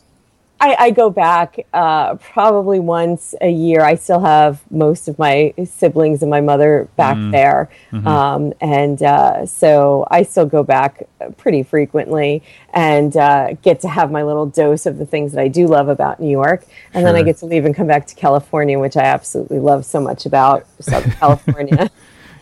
[0.62, 3.81] I, I go back uh, probably once a year.
[3.81, 7.33] I still have most of my siblings and my mother back mm.
[7.33, 7.70] there.
[7.90, 8.07] Mm-hmm.
[8.07, 12.42] Um, and uh, so I still go back pretty frequently
[12.75, 15.88] and uh, get to have my little dose of the things that I do love
[15.88, 16.66] about New York.
[16.92, 17.05] And sure.
[17.05, 19.99] then I get to leave and come back to California, which I absolutely love so
[19.99, 21.90] much about Southern California.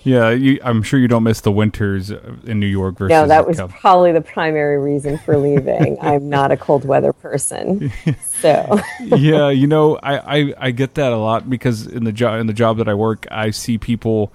[0.03, 3.11] Yeah, you, I'm sure you don't miss the winters in New York versus.
[3.11, 5.99] No, that was probably the primary reason for leaving.
[6.03, 7.93] I'm not a cold weather person,
[8.25, 8.81] so.
[9.01, 12.47] yeah, you know, I, I, I get that a lot because in the job in
[12.47, 14.33] the job that I work, I see people,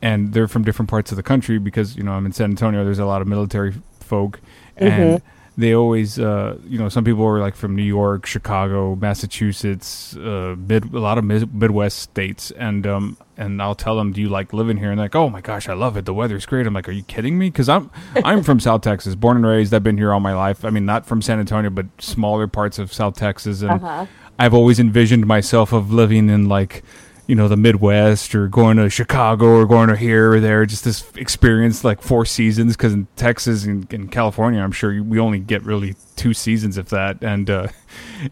[0.00, 2.84] and they're from different parts of the country because you know I'm in San Antonio.
[2.84, 4.40] There's a lot of military folk,
[4.76, 5.18] and.
[5.18, 10.16] Mm-hmm they always, uh, you know, some people are like from New York, Chicago, Massachusetts,
[10.16, 14.20] uh, mid, a lot of mid, Midwest states, and um, and I'll tell them, "Do
[14.20, 16.04] you like living here?" And they're like, "Oh my gosh, I love it.
[16.06, 17.90] The weather's great." I'm like, "Are you kidding me?" Because I'm
[18.24, 19.72] I'm from South Texas, born and raised.
[19.74, 20.64] I've been here all my life.
[20.64, 24.06] I mean, not from San Antonio, but smaller parts of South Texas, and uh-huh.
[24.38, 26.82] I've always envisioned myself of living in like
[27.30, 30.66] you know the Midwest or going to Chicago or going to here or there.
[30.66, 35.20] Just this experience like four seasons because in Texas and in California, I'm sure we
[35.20, 37.22] only get really two seasons if that.
[37.22, 37.68] And uh,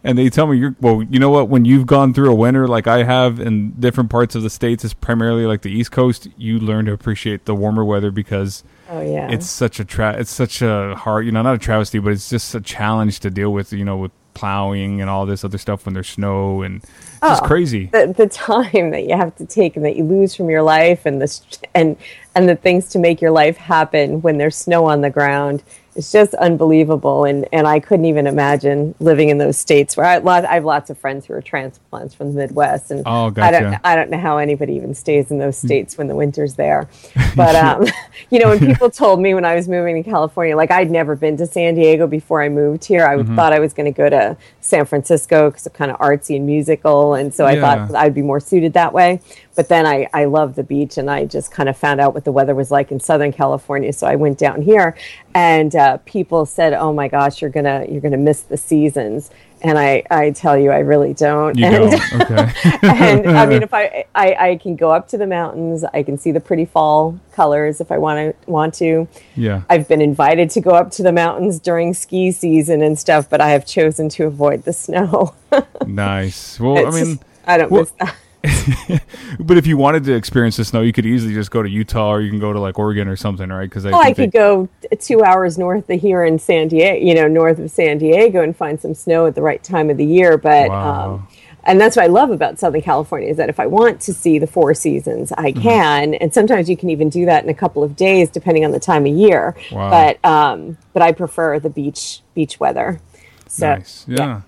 [0.02, 1.00] and they tell me you're well.
[1.04, 1.48] You know what?
[1.48, 4.84] When you've gone through a winter like I have in different parts of the states,
[4.84, 6.26] it's primarily like the East Coast.
[6.36, 8.64] You learn to appreciate the warmer weather because.
[8.90, 11.98] Oh yeah, it's such a tra- it's such a hard you know not a travesty
[11.98, 15.44] but it's just a challenge to deal with you know with plowing and all this
[15.44, 16.84] other stuff when there's snow and
[17.22, 17.86] oh, it's crazy.
[17.86, 21.06] The, the time that you have to take and that you lose from your life
[21.06, 21.40] and the
[21.74, 21.96] and
[22.34, 25.62] and the things to make your life happen when there's snow on the ground
[25.98, 27.24] it's just unbelievable.
[27.24, 30.90] And, and I couldn't even imagine living in those states where I, I have lots
[30.90, 32.92] of friends who are transplants from the Midwest.
[32.92, 33.56] And oh, gotcha.
[33.56, 35.66] I, don't, I don't know how anybody even stays in those hmm.
[35.66, 36.88] states when the winter's there.
[37.36, 37.86] But, um,
[38.30, 41.14] you know, when people told me when I was moving to California, like I'd never
[41.14, 43.36] been to San Diego before I moved here, I mm-hmm.
[43.36, 46.46] thought I was going to go to San Francisco because it's kind of artsy and
[46.46, 47.14] musical.
[47.14, 47.86] And so I yeah.
[47.86, 49.20] thought I'd be more suited that way.
[49.58, 52.24] But then I, I love the beach and I just kind of found out what
[52.24, 53.92] the weather was like in Southern California.
[53.92, 54.96] So I went down here
[55.34, 59.76] and uh, people said, "Oh my gosh, you're gonna you're gonna miss the seasons." And
[59.76, 61.58] I, I tell you, I really don't.
[61.58, 62.20] You and, don't.
[62.22, 62.52] Okay.
[62.82, 66.16] and I mean, if I, I, I can go up to the mountains, I can
[66.16, 68.48] see the pretty fall colors if I want to.
[68.48, 69.08] Want to.
[69.34, 69.62] Yeah.
[69.68, 73.40] I've been invited to go up to the mountains during ski season and stuff, but
[73.40, 75.34] I have chosen to avoid the snow.
[75.84, 76.60] nice.
[76.60, 78.14] Well, I mean, I don't well, miss that
[79.40, 82.10] but if you wanted to experience the snow, you could easily just go to Utah
[82.10, 83.68] or you can go to like Oregon or something, right?
[83.68, 84.38] Because I, oh, I could they...
[84.38, 84.68] go
[85.00, 88.56] two hours north of here in San Diego, you know, north of San Diego, and
[88.56, 90.38] find some snow at the right time of the year.
[90.38, 91.14] But wow.
[91.14, 91.28] um,
[91.64, 94.38] and that's what I love about Southern California is that if I want to see
[94.38, 95.60] the four seasons, I mm-hmm.
[95.60, 98.70] can, and sometimes you can even do that in a couple of days, depending on
[98.70, 99.56] the time of year.
[99.72, 99.90] Wow.
[99.90, 103.00] But um, but I prefer the beach beach weather.
[103.48, 104.04] So, nice.
[104.06, 104.16] yeah.
[104.16, 104.40] yeah.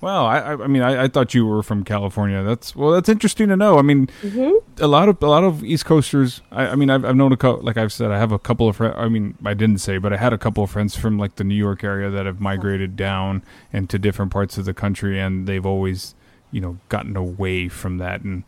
[0.00, 2.42] Well, I, I mean, I, I, thought you were from California.
[2.42, 3.78] That's well, that's interesting to know.
[3.78, 4.82] I mean, mm-hmm.
[4.82, 6.40] a lot of a lot of East Coasters.
[6.50, 7.62] I, I mean, I've, I've known a couple.
[7.62, 8.94] Like I've said, I have a couple of friends.
[8.96, 11.44] I mean, I didn't say, but I had a couple of friends from like the
[11.44, 15.66] New York area that have migrated down into different parts of the country, and they've
[15.66, 16.14] always,
[16.50, 18.22] you know, gotten away from that.
[18.22, 18.44] And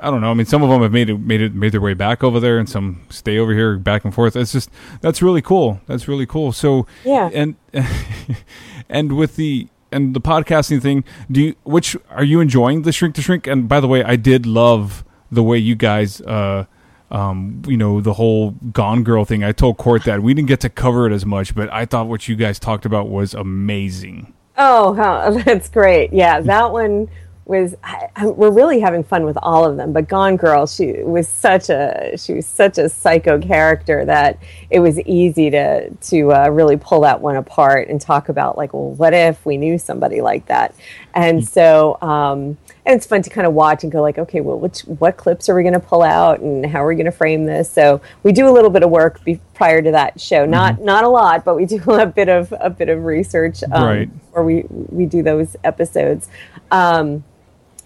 [0.00, 0.32] I don't know.
[0.32, 2.40] I mean, some of them have made it made it made their way back over
[2.40, 4.34] there, and some stay over here, back and forth.
[4.34, 4.68] It's just
[5.00, 5.80] that's really cool.
[5.86, 6.50] That's really cool.
[6.50, 7.54] So yeah, and
[8.88, 13.14] and with the and the podcasting thing, do you which are you enjoying the shrink
[13.16, 13.46] to shrink?
[13.46, 16.66] And by the way, I did love the way you guys uh
[17.10, 19.42] um, you know, the whole Gone Girl thing.
[19.42, 22.06] I told Court that we didn't get to cover it as much, but I thought
[22.06, 24.34] what you guys talked about was amazing.
[24.58, 24.94] Oh,
[25.44, 26.12] that's great.
[26.12, 27.08] Yeah, that one
[27.48, 31.02] was I, I, we're really having fun with all of them but gone girl she
[31.02, 34.38] was such a she was such a psycho character that
[34.70, 38.74] it was easy to to uh, really pull that one apart and talk about like
[38.74, 40.74] well what if we knew somebody like that
[41.14, 41.48] and mm.
[41.48, 44.80] so um, and it's fun to kind of watch and go like okay well which
[44.82, 47.46] what clips are we going to pull out and how are we going to frame
[47.46, 50.74] this so we do a little bit of work be, prior to that show not
[50.74, 50.84] mm-hmm.
[50.84, 54.10] not a lot but we do a bit of a bit of research um, right.
[54.32, 56.28] or we we do those episodes
[56.70, 57.24] um,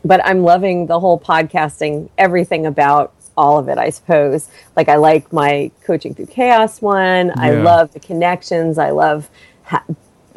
[0.04, 4.48] but I'm loving the whole podcasting, everything about all of it, I suppose.
[4.76, 7.28] Like, I like my coaching through chaos one.
[7.28, 7.34] Yeah.
[7.36, 8.78] I love the connections.
[8.78, 9.30] I love,
[9.64, 9.84] ha-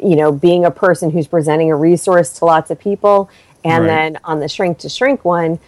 [0.02, 3.28] you know, being a person who's presenting a resource to lots of people.
[3.64, 3.90] And right.
[3.90, 5.58] then on the shrink to shrink one,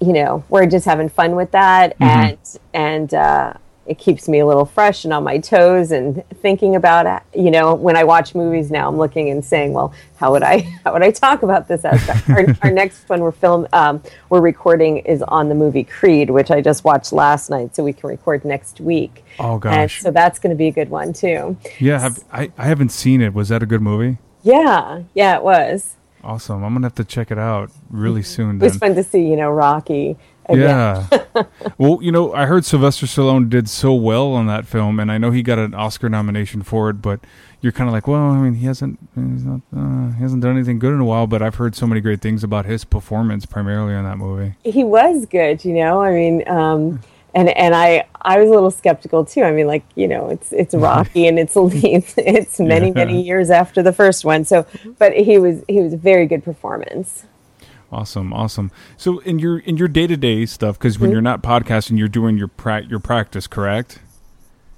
[0.00, 1.98] you know, we're just having fun with that.
[1.98, 2.04] Mm-hmm.
[2.04, 2.38] And,
[2.72, 3.54] and, uh,
[3.88, 7.40] it keeps me a little fresh and on my toes and thinking about it.
[7.40, 10.58] You know, when I watch movies now, I'm looking and saying, "Well, how would I
[10.84, 14.42] how would I talk about this aspect?" our, our, next one we're film um, we're
[14.42, 18.08] recording is on the movie Creed, which I just watched last night, so we can
[18.10, 19.24] record next week.
[19.38, 19.72] Oh gosh!
[19.72, 21.56] And so that's going to be a good one too.
[21.78, 23.32] Yeah, have, I I haven't seen it.
[23.32, 24.18] Was that a good movie?
[24.42, 25.96] Yeah, yeah, it was.
[26.22, 26.64] Awesome.
[26.64, 28.26] I'm gonna have to check it out really mm-hmm.
[28.26, 28.56] soon.
[28.56, 30.18] It was fun to see, you know, Rocky
[30.50, 31.06] yeah.
[31.78, 35.18] well, you know, I heard Sylvester Stallone did so well on that film, and I
[35.18, 37.02] know he got an Oscar nomination for it.
[37.02, 37.20] But
[37.60, 40.56] you're kind of like, well, I mean, he hasn't, he's not, uh, he hasn't done
[40.56, 41.26] anything good in a while.
[41.26, 44.54] But I've heard so many great things about his performance, primarily on that movie.
[44.64, 46.00] He was good, you know.
[46.00, 47.00] I mean, um,
[47.34, 49.42] and and I I was a little skeptical too.
[49.42, 52.94] I mean, like you know, it's it's Rocky, and it's it's, it's many yeah.
[52.94, 54.44] many years after the first one.
[54.44, 54.66] So,
[54.98, 57.24] but he was he was a very good performance.
[57.90, 58.70] Awesome, awesome.
[58.96, 61.14] So in your in your day to day stuff, because when mm-hmm.
[61.14, 64.00] you're not podcasting, you're doing your pra- your practice, correct?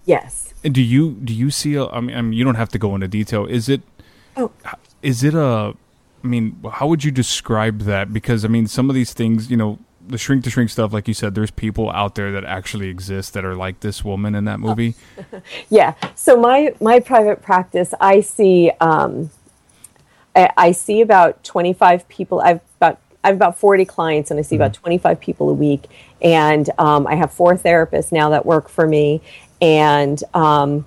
[0.05, 0.55] Yes.
[0.63, 1.75] And do you do you see?
[1.75, 3.47] A, I mean, I mean, you don't have to go into detail.
[3.47, 3.83] Is it?
[4.37, 4.53] Oh.
[5.03, 5.75] Is it a?
[6.23, 8.13] I mean, how would you describe that?
[8.13, 11.09] Because I mean, some of these things, you know, the shrink to shrink stuff, like
[11.09, 14.45] you said, there's people out there that actually exist that are like this woman in
[14.45, 14.95] that movie.
[15.33, 15.41] Oh.
[15.71, 15.95] yeah.
[16.15, 18.71] So my my private practice, I see.
[18.81, 19.31] Um,
[20.35, 22.41] I, see about 25 people.
[22.41, 24.63] I've about I have about 40 clients, and I see mm-hmm.
[24.63, 25.87] about 25 people a week.
[26.23, 29.21] And um, I have four therapists now that work for me.
[29.61, 30.87] And um,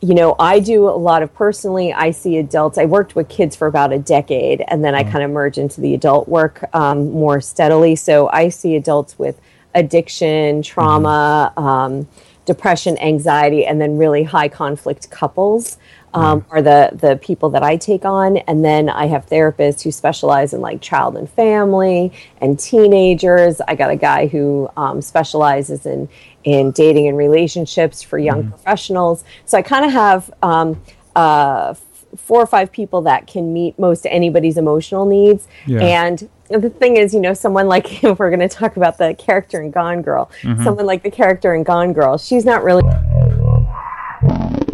[0.00, 1.92] you know, I do a lot of personally.
[1.92, 2.76] I see adults.
[2.78, 5.12] I worked with kids for about a decade, and then I mm-hmm.
[5.12, 7.96] kind of merge into the adult work um, more steadily.
[7.96, 9.40] So I see adults with
[9.74, 11.66] addiction, trauma, mm-hmm.
[11.66, 12.08] um,
[12.44, 15.78] depression, anxiety, and then really high conflict couples
[16.16, 19.92] um, are the the people that I take on, and then I have therapists who
[19.92, 23.60] specialize in like child and family and teenagers.
[23.68, 26.08] I got a guy who um, specializes in
[26.44, 28.50] in dating and relationships for young mm-hmm.
[28.50, 29.24] professionals.
[29.44, 30.82] So I kind of have um,
[31.14, 31.74] uh,
[32.16, 35.46] four or five people that can meet most anybody's emotional needs.
[35.66, 35.80] Yeah.
[35.80, 39.14] And the thing is, you know, someone like if we're going to talk about the
[39.14, 40.64] character in Gone Girl, mm-hmm.
[40.64, 42.82] someone like the character in Gone Girl, she's not really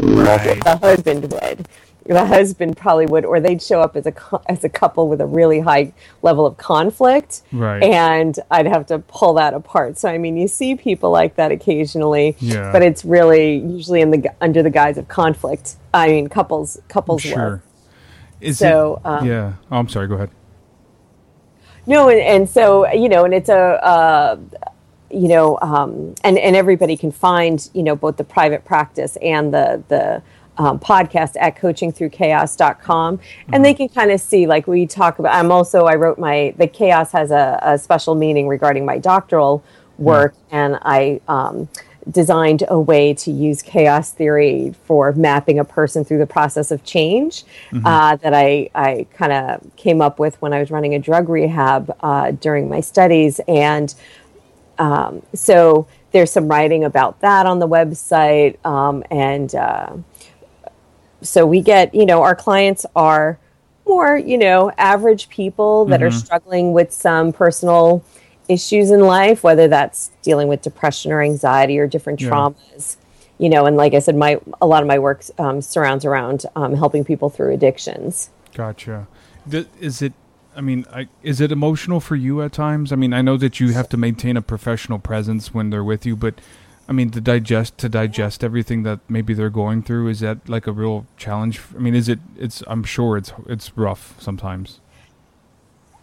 [0.02, 0.62] right.
[0.64, 1.68] the husband would.
[2.04, 4.14] The husband probably would, or they'd show up as a
[4.48, 7.80] as a couple with a really high level of conflict, right?
[7.80, 9.98] And I'd have to pull that apart.
[9.98, 12.72] So I mean, you see people like that occasionally, yeah.
[12.72, 15.76] but it's really usually in the under the guise of conflict.
[15.94, 17.36] I mean, couples couples sure.
[17.36, 17.62] work.
[18.40, 19.52] Is so it, um, yeah.
[19.70, 20.08] Oh, I'm sorry.
[20.08, 20.30] Go ahead.
[21.86, 23.56] No, and, and so you know, and it's a.
[23.56, 24.36] Uh,
[25.12, 29.52] you know, um, and and everybody can find you know both the private practice and
[29.52, 30.22] the the
[30.58, 33.54] um, podcast at coachingthroughchaos.com mm-hmm.
[33.54, 36.52] and they can kind of see like we talk about i'm also i wrote my
[36.58, 39.64] the chaos has a, a special meaning regarding my doctoral
[39.96, 40.54] work mm-hmm.
[40.56, 41.68] and i um,
[42.10, 46.82] designed a way to use chaos theory for mapping a person through the process of
[46.84, 47.86] change mm-hmm.
[47.86, 51.28] uh, that I, I kind of came up with when I was running a drug
[51.28, 53.40] rehab uh, during my studies.
[53.46, 53.94] And
[54.78, 58.64] um, so there's some writing about that on the website.
[58.64, 59.96] Um, and uh,
[61.22, 63.38] so we get, you know, our clients are
[63.86, 66.08] more, you know, average people that mm-hmm.
[66.08, 68.04] are struggling with some personal
[68.48, 72.28] issues in life, whether that's dealing with depression or anxiety or different yeah.
[72.28, 72.96] traumas.
[73.38, 76.44] You know, and like I said, my a lot of my work um, surrounds around
[76.54, 78.30] um, helping people through addictions.
[78.54, 79.08] Gotcha.
[79.80, 80.12] Is it?
[80.54, 82.92] I mean, I, is it emotional for you at times?
[82.92, 86.04] I mean, I know that you have to maintain a professional presence when they're with
[86.04, 86.34] you, but
[86.88, 90.66] I mean, to digest to digest everything that maybe they're going through is that like
[90.66, 91.60] a real challenge?
[91.74, 92.18] I mean, is it?
[92.36, 92.62] It's.
[92.66, 94.80] I'm sure it's it's rough sometimes.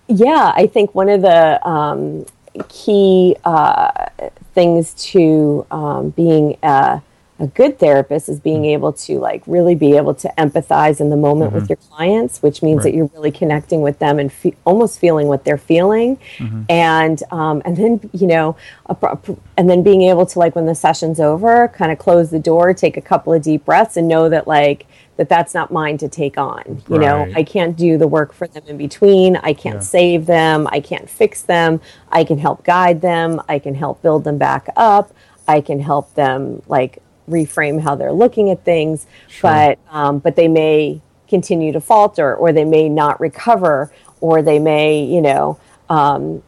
[0.07, 2.25] Yeah, I think one of the um,
[2.69, 4.07] key uh,
[4.55, 7.01] things to um, being a,
[7.39, 8.73] a, good therapist is being mm-hmm.
[8.73, 11.59] able to like really be able to empathize in the moment mm-hmm.
[11.59, 12.91] with your clients, which means right.
[12.91, 16.63] that you're really connecting with them and fe- almost feeling what they're feeling, mm-hmm.
[16.69, 18.55] and um, and then you know,
[18.87, 19.17] a,
[19.57, 22.73] and then being able to like when the session's over, kind of close the door,
[22.73, 24.85] take a couple of deep breaths, and know that like
[25.19, 26.81] that that's not mine to take on.
[26.87, 27.01] You right.
[27.01, 29.35] know, I can't do the work for them in between.
[29.35, 29.81] I can't yeah.
[29.81, 30.65] save them.
[30.71, 31.81] I can't fix them.
[32.09, 33.41] I can help guide them.
[33.49, 35.13] I can help build them back up.
[35.45, 39.05] I can help them like reframe how they're looking at things.
[39.27, 39.49] Sure.
[39.49, 44.59] But um, but they may continue to falter, or they may not recover, or they
[44.59, 46.43] may you know um,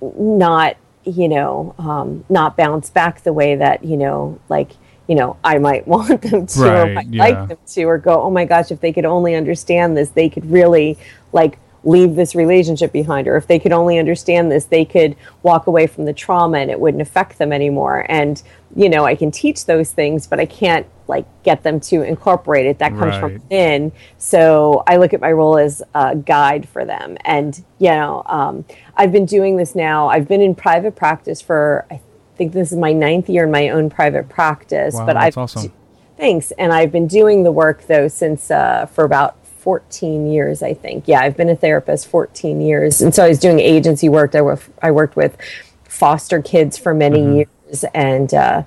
[0.00, 4.72] not you know um, not bounce back the way that you know like
[5.10, 7.24] you know, I might want them to right, or might yeah.
[7.24, 10.28] like them to or go, oh my gosh, if they could only understand this, they
[10.28, 10.96] could really
[11.32, 15.66] like leave this relationship behind or if they could only understand this they could walk
[15.66, 18.42] away from the trauma and it wouldn't affect them anymore and
[18.76, 22.66] you know i can teach those things but i can't like get them to incorporate
[22.66, 23.20] it that comes right.
[23.20, 27.88] from within so i look at my role as a guide for them and you
[27.88, 28.64] know um,
[28.96, 32.00] i've been doing this now i've been in private practice for i
[32.40, 34.94] think this is my ninth year in my own private practice.
[34.94, 35.70] Wow, but I've awesome.
[36.16, 39.39] thanks, and I've been doing the work though since uh, for about
[39.70, 41.06] 14 years, I think.
[41.06, 44.34] Yeah, I've been a therapist 14 years, and so I was doing agency work.
[44.34, 44.40] I,
[44.82, 45.36] I worked with
[45.84, 47.36] foster kids for many mm-hmm.
[47.36, 48.34] years, and.
[48.34, 48.62] Uh,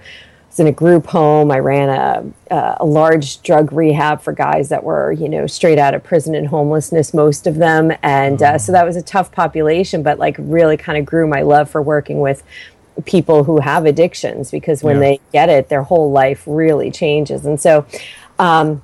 [0.48, 1.50] was in a group home.
[1.50, 5.96] I ran a, a large drug rehab for guys that were, you know, straight out
[5.96, 7.92] of prison and homelessness, most of them.
[8.04, 11.42] And uh, so that was a tough population, but like really kind of grew my
[11.42, 12.44] love for working with
[13.06, 15.02] people who have addictions because when yeah.
[15.02, 17.48] they get it, their whole life really changes.
[17.48, 17.88] And so,
[18.38, 18.84] um,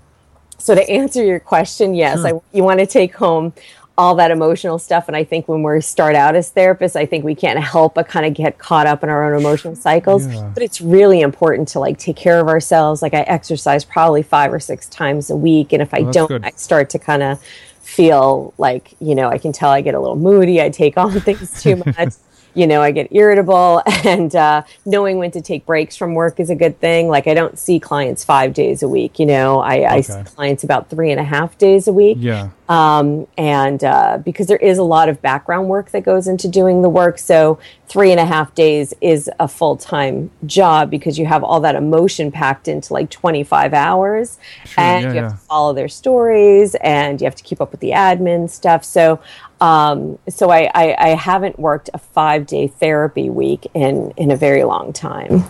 [0.59, 3.53] so to answer your question, yes, I, you want to take home
[3.99, 5.09] all that emotional stuff.
[5.09, 8.07] And I think when we start out as therapists, I think we can't help but
[8.07, 10.25] kind of get caught up in our own emotional cycles.
[10.25, 10.49] Yeah.
[10.53, 13.01] But it's really important to like take care of ourselves.
[13.01, 15.73] Like I exercise probably five or six times a week.
[15.73, 16.45] And if I oh, don't, good.
[16.45, 17.41] I start to kind of
[17.81, 20.61] feel like, you know, I can tell I get a little moody.
[20.61, 22.13] I take on things too much
[22.53, 26.49] you know, I get irritable, and uh, knowing when to take breaks from work is
[26.49, 27.07] a good thing.
[27.07, 29.19] Like, I don't see clients five days a week.
[29.19, 29.85] You know, I, okay.
[29.85, 32.17] I see clients about three and a half days a week.
[32.19, 32.49] Yeah.
[32.69, 36.84] Um, and uh, because there is a lot of background work that goes into doing
[36.84, 41.25] the work, so three and a half days is a full time job because you
[41.25, 45.38] have all that emotion packed into like 25 hours, sure, and yeah, you have yeah.
[45.38, 48.86] to follow their stories, and you have to keep up with the admin stuff.
[48.86, 49.19] So
[49.62, 54.38] um, so I, I, I, haven't worked a five day therapy week in, in a
[54.38, 55.43] very long time.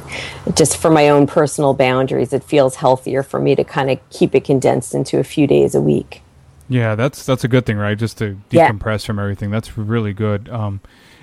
[0.55, 4.34] Just for my own personal boundaries, it feels healthier for me to kind of keep
[4.34, 6.23] it condensed into a few days a week.
[6.69, 7.97] Yeah, that's that's a good thing, right?
[7.97, 9.08] Just to decompress yeah.
[9.08, 9.49] from everything.
[9.49, 10.47] That's really good.
[10.49, 10.82] Um,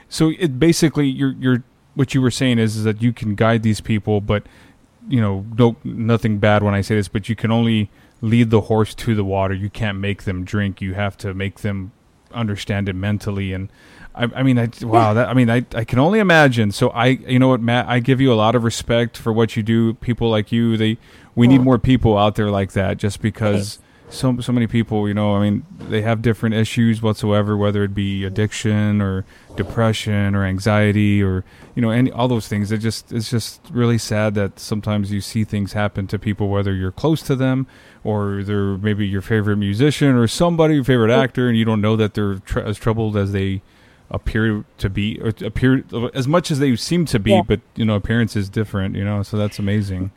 [0.09, 1.63] so it basically you're you're
[1.95, 4.45] what you were saying is, is that you can guide these people, but
[5.09, 8.63] you know, no nothing bad when I say this, but you can only lead the
[8.63, 9.55] horse to the water.
[9.55, 10.81] You can't make them drink.
[10.81, 11.93] You have to make them
[12.33, 13.71] understand it mentally and
[14.16, 16.73] I, I mean, I, wow, that I mean, I, I can only imagine.
[16.73, 19.57] So I, you know what, Matt, I give you a lot of respect for what
[19.57, 19.95] you do.
[19.95, 20.97] People like you, they,
[21.35, 23.79] we need more people out there like that, just because
[24.09, 27.95] so so many people, you know, I mean, they have different issues whatsoever, whether it
[27.95, 29.25] be addiction or
[29.57, 31.45] depression or anxiety or
[31.75, 32.71] you know, any all those things.
[32.71, 36.73] It just it's just really sad that sometimes you see things happen to people, whether
[36.73, 37.67] you're close to them
[38.05, 41.97] or they're maybe your favorite musician or somebody your favorite actor, and you don't know
[41.97, 43.63] that they're tr- as troubled as they
[44.11, 45.85] appear to be or appear
[46.15, 47.43] as much as they seem to be, yeah.
[47.43, 48.95] but you know, appearance is different.
[48.95, 50.13] You know, so that's amazing.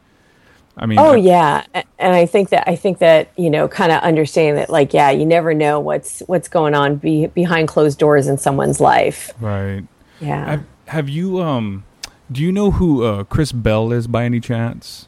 [0.79, 1.63] I mean, Oh I- yeah,
[1.99, 5.09] and I think that I think that you know, kind of understanding that, like, yeah,
[5.11, 9.31] you never know what's what's going on be, behind closed doors in someone's life.
[9.39, 9.83] right.
[10.21, 10.45] Yeah.
[10.49, 11.83] Have, have you um,
[12.31, 15.07] do you know who uh, Chris Bell is by any chance?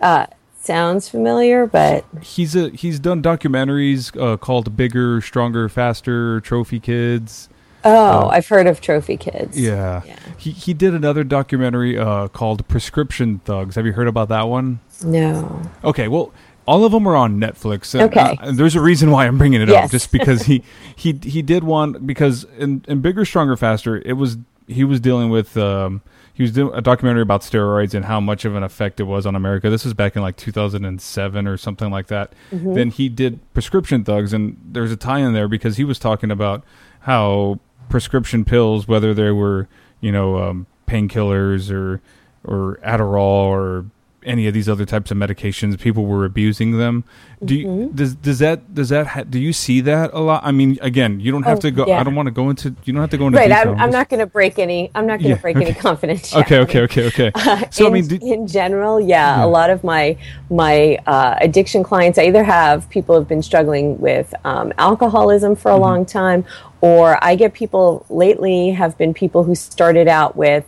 [0.00, 0.26] Uh,
[0.60, 7.50] Sounds familiar, but He's a he's done documentaries uh, called Bigger, Stronger, Faster, Trophy Kids.
[7.84, 9.58] Oh, I've heard of Trophy Kids.
[9.58, 10.02] Yeah.
[10.06, 10.18] Yeah.
[10.36, 13.76] He he did another documentary uh, called Prescription Thugs.
[13.76, 14.80] Have you heard about that one?
[15.04, 15.62] No.
[15.82, 16.32] Okay, well,
[16.66, 17.94] all of them are on Netflix.
[17.94, 18.38] And, Okay.
[18.40, 20.62] uh, there's a reason why I'm bringing it up, just because he
[20.96, 25.30] he he did one because in in Bigger, Stronger, Faster, it was he was dealing
[25.30, 26.00] with um
[26.32, 29.24] he was doing a documentary about steroids and how much of an effect it was
[29.24, 29.70] on America.
[29.70, 32.32] This was back in like 2007 or something like that.
[32.50, 32.74] Mm-hmm.
[32.74, 36.32] Then he did Prescription Thugs, and there's a tie in there because he was talking
[36.32, 36.64] about
[37.00, 39.68] how prescription pills, whether they were
[40.00, 42.00] you know um, painkillers or
[42.44, 43.86] or Adderall or
[44.24, 47.04] any of these other types of medications, people were abusing them.
[47.44, 47.96] Do you, Mm-hmm.
[47.96, 50.42] does does that does that ha- do you see that a lot?
[50.44, 51.84] I mean, again, you don't have Oh, to go.
[51.86, 52.00] yeah.
[52.00, 52.74] I don't want to go into.
[52.84, 53.48] You don't have to go into Right.
[53.48, 53.72] detail.
[53.72, 54.90] I'm, I'm not going to break any.
[54.94, 55.80] I'm not going to Yeah, break any okay.
[55.80, 56.40] confidentiality.
[56.42, 57.66] Okay, okay, okay, okay.
[57.70, 59.44] So in, I mean, in general, yeah, Yeah.
[59.44, 60.16] a lot of my
[60.50, 65.70] my uh, addiction clients, I either have people who've been struggling with um, alcoholism for
[65.70, 65.82] a Mm-hmm.
[65.82, 66.44] long time,
[66.80, 70.64] or I get people lately have been people who started out with,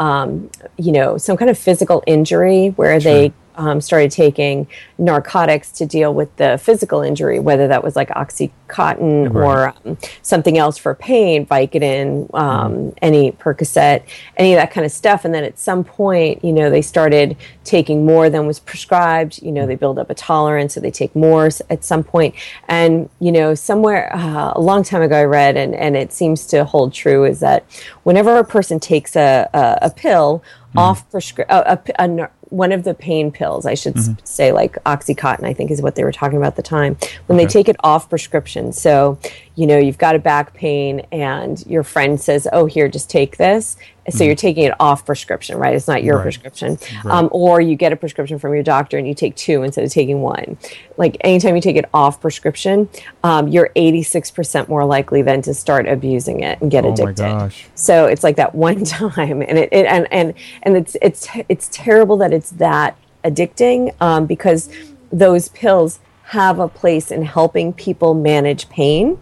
[0.00, 5.84] um, you know, some kind of physical injury where they um, started taking narcotics to
[5.84, 10.94] deal with the physical injury, whether that was like OxyContin or um, something else for
[10.94, 14.02] pain, Vicodin, um, any Percocet,
[14.38, 15.26] any of that kind of stuff.
[15.26, 19.42] And then at some point, you know, they started taking more than was prescribed.
[19.42, 22.34] You know, they build up a tolerance, so they take more at some point.
[22.66, 26.46] And you know, somewhere uh, a long time ago, I read, and and it seems
[26.46, 27.64] to hold true, is that
[28.04, 30.42] whenever a person takes a a, a pill
[30.76, 34.24] off prescri- a, a a one of the pain pills, I should s- mm-hmm.
[34.24, 36.96] say, like Oxycontin, I think is what they were talking about at the time,
[37.26, 38.72] when they take it off prescription.
[38.72, 39.18] So,
[39.60, 43.36] you know, you've got a back pain and your friend says, oh, here, just take
[43.36, 43.76] this.
[44.08, 45.74] So you're taking it off prescription, right?
[45.74, 46.22] It's not your Right.
[46.22, 46.78] prescription.
[47.04, 49.92] Um, or you get a prescription from your doctor and you take two instead of
[49.92, 50.56] taking one.
[50.96, 52.88] Like anytime you take it off prescription,
[53.22, 57.22] um, you're 86% more likely then to start abusing it and get Oh my addicted.
[57.22, 57.68] gosh.
[57.74, 60.32] So it's like that one time, and it, it and and
[60.62, 64.70] and it's it's it's terrible that it's that addicting um, because
[65.12, 69.18] those pills have a place in helping people manage pain.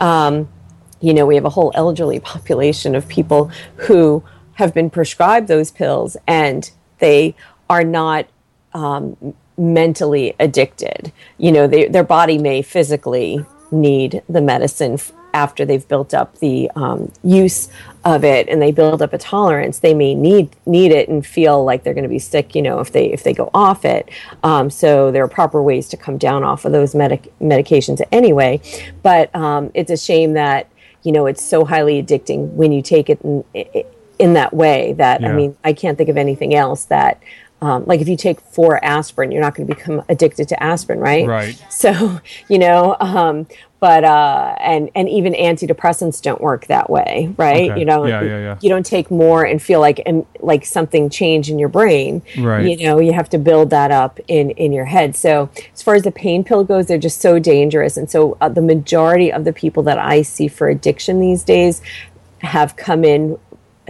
[0.00, 0.48] Um,
[1.00, 4.22] you know, we have a whole elderly population of people who
[4.54, 7.34] have been prescribed those pills and they
[7.68, 8.26] are not
[8.72, 11.12] um, mentally addicted.
[11.38, 14.98] You know, they, their body may physically need the medicine
[15.34, 17.68] after they've built up the um, use
[18.06, 19.80] of it and they build up a tolerance.
[19.80, 22.54] They may need need it and feel like they're going to be sick.
[22.54, 24.08] You know, if they if they go off it.
[24.44, 28.60] Um, so there are proper ways to come down off of those medic- medications anyway.
[29.02, 30.70] But um, it's a shame that
[31.02, 33.44] you know it's so highly addicting when you take it in,
[34.20, 34.92] in that way.
[34.92, 37.20] That I mean, I can't think of anything else that.
[37.62, 41.00] Um, like if you take four aspirin, you're not going to become addicted to aspirin,
[41.00, 41.26] right?
[41.26, 41.64] Right.
[41.70, 43.46] So you know, um,
[43.78, 47.70] but uh, and and even antidepressants don't work that way, right?
[47.70, 47.78] Okay.
[47.80, 48.58] You know, Yeah, yeah, yeah.
[48.60, 52.22] you don't take more and feel like and like something changed in your brain.
[52.38, 52.66] Right.
[52.66, 55.14] You know, you have to build that up in in your head.
[55.14, 58.48] So as far as the pain pill goes, they're just so dangerous, and so uh,
[58.48, 61.82] the majority of the people that I see for addiction these days
[62.38, 63.38] have come in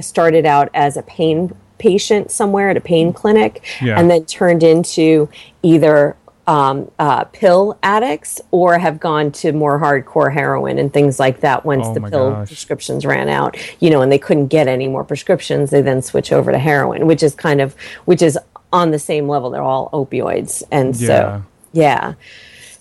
[0.00, 3.98] started out as a pain patient somewhere at a pain clinic Yeah.
[4.00, 5.28] and then turned into
[5.62, 6.16] either
[6.46, 11.64] um, uh, pill addicts or have gone to more hardcore heroin and things like that
[11.64, 12.48] once Oh the pill gosh.
[12.48, 16.32] prescriptions ran out you know and they couldn't get any more prescriptions they then switch
[16.32, 17.74] over to heroin which is kind of
[18.04, 18.38] which is
[18.72, 19.50] on the same level.
[19.50, 20.62] They're all opioids.
[20.70, 21.06] And Yeah.
[21.06, 21.42] so
[21.72, 22.14] yeah.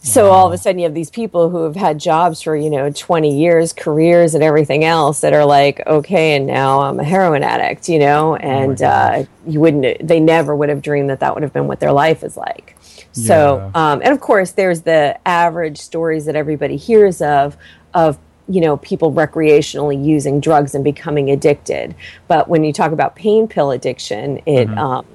[0.02, 2.70] so all of a sudden you have these people who have had jobs for you
[2.70, 7.04] know 20 years careers and everything else that are like okay and now i'm a
[7.04, 8.36] heroin addict you know?
[8.36, 11.80] And uh, you wouldn't they never would have dreamed that that would have been what
[11.80, 12.75] their life is like
[13.16, 13.92] so Yeah.
[13.94, 17.56] um, and of course there's the average stories that everybody hears of
[17.94, 21.96] of you know people recreationally using drugs and becoming addicted
[22.28, 25.06] but when you talk about pain pill addiction it um,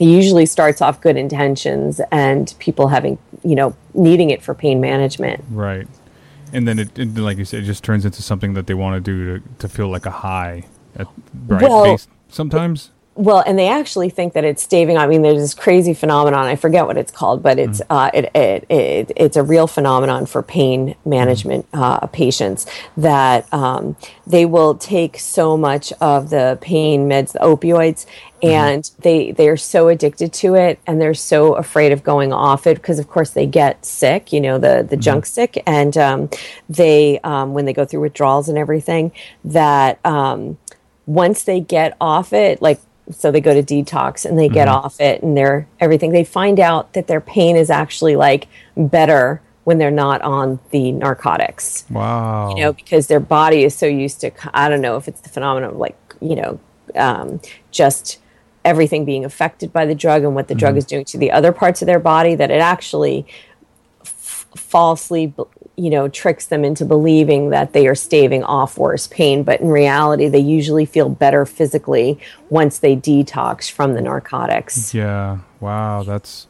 [0.00, 4.80] it usually starts off good intentions and people having you know needing it for pain
[4.80, 5.86] management Right.
[6.52, 8.94] And then it, it, like you said, it just turns into something that they want
[8.94, 10.62] to do to, to feel like a high.
[10.94, 11.08] At,
[11.48, 11.60] right.
[11.62, 12.90] Well- based- sometimes.
[13.16, 14.98] Well, and they actually think that it's staving.
[14.98, 16.46] I mean, there's this crazy phenomenon.
[16.46, 20.26] I forget what it's called, but it's uh, it, it, it, it's a real phenomenon
[20.26, 23.96] for pain management uh, patients that um,
[24.26, 28.04] they will take so much of the pain meds, the opioids,
[28.42, 32.66] and they they are so addicted to it, and they're so afraid of going off
[32.66, 34.32] it because, of course, they get sick.
[34.32, 36.30] You know, the the junk sick, and um,
[36.68, 39.12] they um, when they go through withdrawals and everything
[39.44, 40.04] that.
[40.04, 40.58] Um,
[41.06, 42.80] once they get off it, like
[43.10, 46.58] so they go to detox and they get off it and they're everything they find
[46.58, 51.84] out that their pain is actually like better when they're not on the narcotics.
[51.90, 52.50] Wow.
[52.50, 55.28] you know because their body is so used to i don't know if it's the
[55.28, 56.60] phenomenon of like you know
[56.96, 57.40] um,
[57.70, 58.20] just
[58.64, 61.52] everything being affected by the drug and what the drug is doing to the other
[61.52, 63.26] parts of their body that it actually
[64.02, 65.34] f- falsely
[65.76, 69.68] you know tricks them into believing that they are staving off worse pain but in
[69.68, 72.18] reality they usually feel better physically
[72.48, 75.38] once they detox from the narcotics yeah.
[75.64, 76.02] Wow.
[76.02, 76.46] That's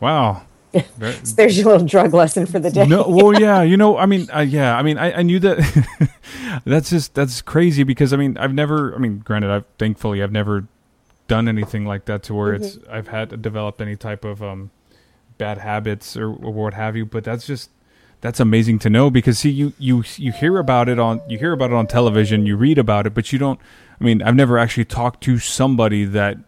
[0.00, 0.42] wow.
[0.72, 0.82] So
[1.36, 4.28] there's your little drug lesson for the day no, well, yeah, you know, I mean,
[4.34, 6.10] uh, yeah, I mean, I, I knew that.
[6.64, 10.32] that's just that's crazy because I mean, I've never, I mean, granted, I've thankfully I've
[10.32, 10.66] never
[11.28, 14.70] done anything like that to where it's I've had developed any type of um
[15.38, 17.06] bad habits or, or what have you.
[17.06, 17.70] But that's just
[18.20, 21.52] that's amazing to know because see, you you you hear about it on you hear
[21.52, 23.58] about it on television, you read about it, but you don't.
[24.00, 26.38] I mean, I've never actually talked to somebody that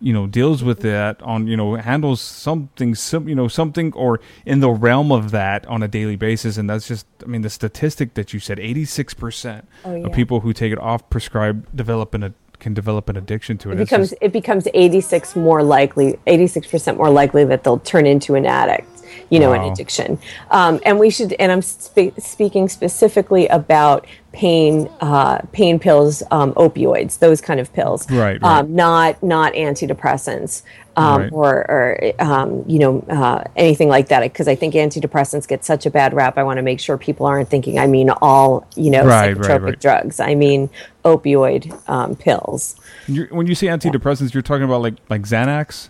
[0.00, 4.20] you know deals with that on you know handles something some you know something or
[4.44, 7.48] in the realm of that on a daily basis and that's just i mean the
[7.48, 10.06] statistic that you said 86% Oh, yeah.
[10.06, 13.74] of people who take it off prescribed develop an can develop an addiction to it
[13.74, 18.34] it becomes just- it becomes 86 more likely 86% more likely that they'll turn into
[18.34, 18.95] an addict
[19.30, 20.18] you know an addiction.
[20.50, 26.52] Um, and we should and i'm spe- speaking specifically about pain uh, pain pills um,
[26.54, 28.10] opioids those kind of pills.
[28.10, 28.58] Right, right.
[28.60, 30.62] Um, not not antidepressants
[30.96, 31.32] um, Right.
[31.32, 35.86] or, or um, you know uh, anything like that because i think antidepressants get such
[35.86, 38.90] a bad rap i want to make sure people aren't thinking i mean all you
[38.90, 40.20] know Right, psychotropic drugs.
[40.20, 40.70] I mean
[41.04, 42.76] opioid um, pills.
[43.06, 45.88] You're, when you say antidepressants you're talking about like like xanax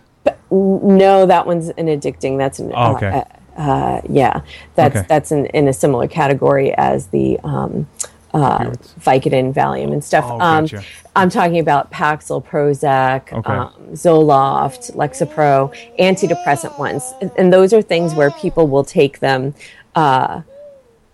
[0.51, 2.37] No, that one's an addicting.
[2.37, 3.07] That's an Oh, okay.
[3.07, 3.23] uh,
[3.57, 4.41] uh, uh, yeah.
[4.75, 5.05] That's Okay.
[5.07, 7.87] that's in, in a similar category as the um,
[8.33, 10.25] uh, Vicodin, Valium, and stuff.
[10.27, 10.83] Oh, um, gotcha.
[11.15, 13.51] I'm talking about Paxil, Prozac, Okay.
[13.53, 19.55] um, Zoloft, Lexapro, antidepressant ones, and, and those are things where people will take them.
[19.95, 20.41] Uh,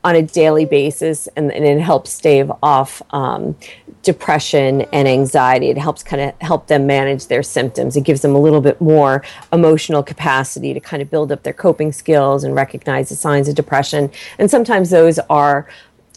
[0.04, 3.56] on a daily basis and, and it helps stave off um,
[4.02, 5.70] depression and anxiety.
[5.70, 7.96] It helps kind of help them manage their symptoms.
[7.96, 9.24] It gives them a little bit more
[9.54, 13.56] emotional capacity to kind of build up their coping skills and recognize the signs of
[13.56, 14.12] depression.
[14.38, 15.68] And sometimes those are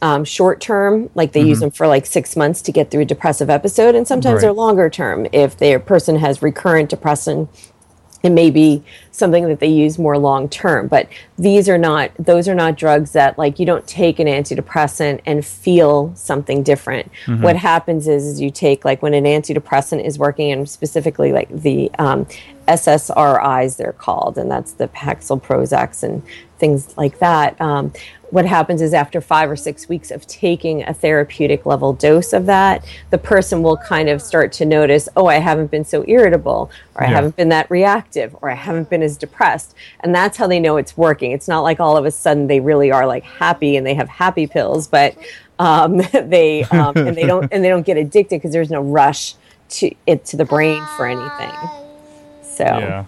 [0.02, 3.06] um, short term like they use them for like six months to get through a
[3.06, 4.40] depressive episode and sometimes Right.
[4.42, 5.26] they're longer term.
[5.32, 7.48] If their person has recurrent depression
[8.26, 11.08] it may be something that they use more long term but
[11.38, 15.44] these are not those are not drugs that like you don't take an antidepressant and
[15.44, 17.10] feel something different.
[17.42, 21.48] What happens is, is you take like when an antidepressant is working and specifically like
[21.50, 22.26] the um,
[22.68, 26.22] ssris they're called and that's the paxil prozacs and
[26.58, 27.92] things like that um,
[28.30, 32.46] what happens is after five or six weeks of taking a therapeutic level dose of
[32.46, 36.70] that the person will kind of start to notice oh i haven't been so irritable
[36.94, 37.14] or i Yeah.
[37.16, 40.76] haven't been that reactive or i haven't been as depressed and that's how they know
[40.76, 43.86] it's working it's not like all of a sudden they really are like happy and
[43.86, 45.16] they have happy pills but
[45.58, 49.34] um, they um, and they don't and they don't get addicted because there's no rush
[49.68, 51.52] to it to the brain for anything
[52.42, 53.04] so Yeah.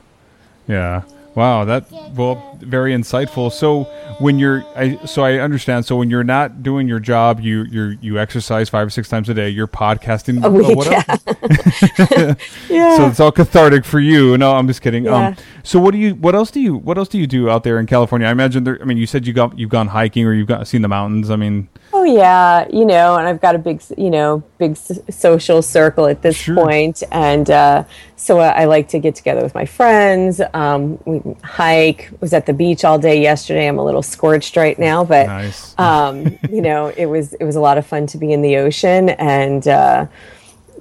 [0.66, 1.03] Yeah.
[1.34, 3.51] Wow, that well, very insightful.
[3.53, 3.85] So
[4.19, 5.85] when you're, I so I understand.
[5.87, 9.29] So when you're not doing your job, you you you exercise five or six times
[9.29, 9.49] a day.
[9.49, 10.43] You're podcasting.
[10.45, 12.35] A week, else?
[12.69, 14.37] yeah So it's all cathartic for you.
[14.39, 15.05] No, I'm just kidding.
[15.05, 15.29] Yeah.
[15.29, 16.15] Um, so what do you?
[16.15, 16.77] What else do you?
[16.77, 18.27] What else do you do out there in California?
[18.27, 18.79] I imagine there.
[18.81, 21.31] I mean, you said you got you've gone hiking or you've got seen the mountains.
[21.31, 24.99] I mean, Oh yeah, you know, and I've got a big, you know, big s-
[25.11, 26.55] social circle at this Sure.
[26.55, 27.85] point, and uh,
[28.17, 30.41] so I, I like to get together with my friends.
[30.55, 32.11] Um, we hike.
[32.21, 33.68] Was at the beach all day yesterday.
[33.68, 35.78] I'm a little scorched right now, but nice.
[35.78, 38.57] um, you know, it was it was a lot of fun to be in the
[38.57, 40.07] ocean, and uh,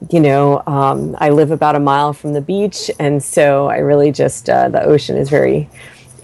[0.09, 4.11] you know, um, I live about a mile from the beach, and so I really
[4.11, 5.69] just uh, the ocean is very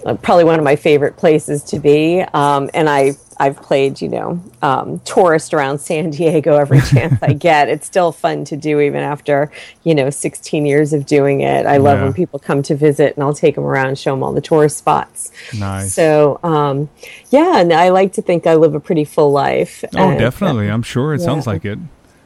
[0.04, 2.22] probably one of my favorite places to be.
[2.34, 7.34] Um, and I I've played you know um, tourist around San Diego every chance I
[7.34, 7.68] get.
[7.70, 9.52] It's still fun to do even after
[9.84, 11.66] you know 16 years of doing it.
[11.66, 12.04] I love Yeah.
[12.04, 14.78] when people come to visit, and I'll take them around, show them all the tourist
[14.78, 15.32] spots.
[15.58, 15.94] nice.
[15.94, 16.90] So um,
[17.32, 19.84] yeah, and I like to think I live a pretty full life.
[19.96, 20.70] oh, and, uh, definitely.
[20.70, 21.14] I'm sure.
[21.14, 21.80] It sounds like it.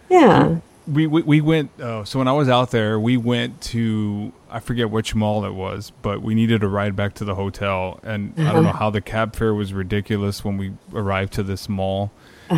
[0.10, 0.58] yeah.
[0.88, 1.80] We we, we went.
[1.80, 5.54] Uh, so when I was out there, we went to I forget which mall it
[5.54, 8.90] was, but we needed a ride back to the hotel, and I don't know how
[8.90, 12.12] the cab fare was ridiculous when we arrived to this mall.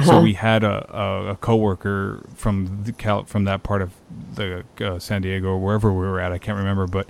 [0.05, 3.91] So we had a, a, a coworker from the Cal, from that part of
[4.35, 6.31] the uh, San Diego or wherever we were at.
[6.31, 7.07] I can't remember, but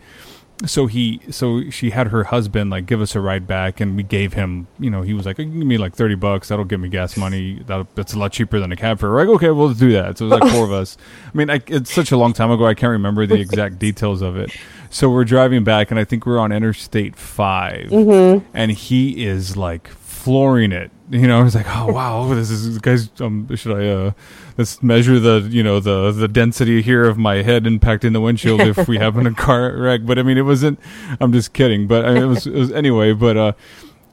[0.66, 4.04] so he so she had her husband like give us a ride back and we
[4.04, 6.50] gave him you know he was like give me like 30 bucks.
[6.50, 7.62] That'll give me gas money.
[7.68, 9.10] That that's a lot cheaper than a cab fare.
[9.10, 10.18] We're like okay we'll do that.
[10.18, 10.98] So it was like four of us.
[11.34, 14.22] I mean I, it's such a long time ago i can't remember the exact details
[14.22, 14.52] of it.
[14.90, 18.46] So we're driving back and i think we're on interstate 5 mm-hmm.
[18.54, 19.88] and he is like
[20.20, 20.92] flooring it.
[21.10, 22.52] You know it's like oh wow this.
[22.52, 24.12] Is guys um should i uh
[24.58, 28.62] let's measure the you know the the density here of my head impacting the windshield
[28.62, 30.02] if we happen a car wreck.
[30.06, 30.80] But i mean it wasn't
[31.20, 31.88] i'm just kidding.
[31.88, 33.52] But I mean, it, was, it was anyway but uh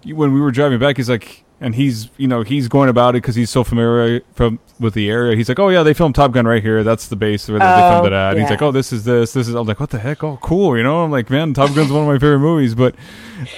[0.04, 3.22] when we were driving back he's like and he's you know he's going about it
[3.22, 5.34] because he's so familiar from with the area.
[5.36, 6.84] He's like oh yeah they filmed top gun right here.
[6.84, 8.32] That's the base where they Oh, filmed it at.
[8.32, 10.22] And he's like oh this is this this is i'm like what the heck?
[10.22, 11.02] Oh cool you know?
[11.02, 12.74] I'm like man top gun's one of my favorite movies.
[12.74, 12.94] But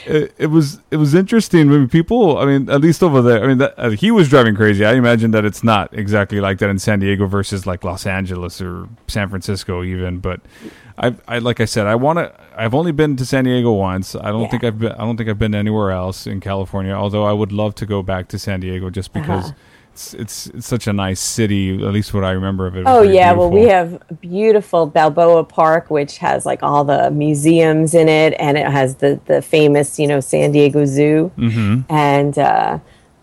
[0.06, 1.68] it, it was it was interesting.
[1.68, 4.54] Mean, people i mean at least over there i mean that, uh, he was driving
[4.54, 4.84] crazy.
[4.84, 8.60] I imagine that it's not exactly like that in san diego versus like los angeles
[8.60, 10.18] or san francisco even.
[10.20, 10.40] But
[10.98, 14.14] i i like i said i want to i've only been to san diego once
[14.16, 14.48] i don't Yeah.
[14.52, 17.52] think i've been i don't think i've been anywhere else in california although i would
[17.52, 19.54] love to go back to san diego just because Uh-huh.
[19.92, 22.86] it's, it's it's such a nice city at least what i remember of it, it
[22.86, 23.88] Oh yeah, well we have
[24.20, 29.18] beautiful Balboa Park, which has like all the museums in it, and it has the
[29.30, 31.84] the famous you know San Diego Zoo, Mhm.
[31.88, 32.78] and uh,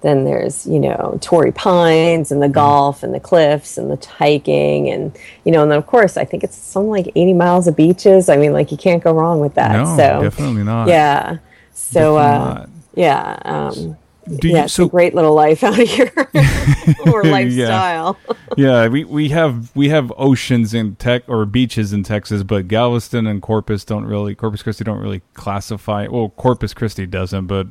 [0.05, 2.53] then there's you know Torrey Pines and the Mm-hmm.
[2.53, 6.25] golf and the cliffs and the hiking, and you know, and then of course I
[6.25, 8.29] think it's something like 80 miles of beaches.
[8.29, 9.71] I mean, like you can't go wrong with that.
[9.73, 11.37] no so definitely not yeah,
[11.73, 12.69] so uh, not.
[12.95, 13.39] yeah.
[13.45, 13.97] Um,
[14.39, 16.11] Do you- yeah, it's so- a great little life out here,
[17.11, 18.17] or lifestyle.
[18.57, 23.27] yeah, we, we have we have oceans in tech or beaches in Texas, but Galveston
[23.27, 26.07] and Corpus don't really Corpus Christi don't really classify.
[26.07, 27.67] Well, Corpus Christi doesn't, but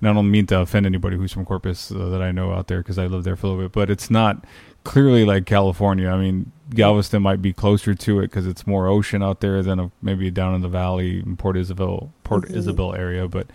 [0.00, 2.68] and I don't mean to offend anybody who's from Corpus uh, that I know out
[2.68, 4.44] there because I lived there for a little bit, but it's not
[4.84, 6.08] clearly like California.
[6.08, 9.80] I mean, Galveston might be closer to it because it's more ocean out there than
[9.80, 13.48] uh, maybe down in the valley in Port Isabel Port Isabel area, but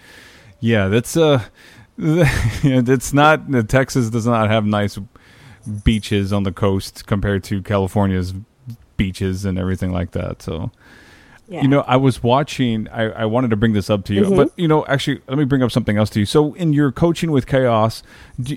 [0.59, 1.43] yeah, that's uh
[1.97, 4.97] it's not Texas does not have nice
[5.83, 8.33] beaches on the coast compared to California's
[8.97, 10.41] beaches and everything like that.
[10.41, 10.71] So,
[11.49, 11.61] Yeah.
[11.63, 12.87] you know, I was watching.
[12.89, 15.45] I, I wanted to bring this up to you, but you know, actually, let me
[15.45, 16.25] bring up something else to you.
[16.25, 18.03] So, in your coaching with chaos,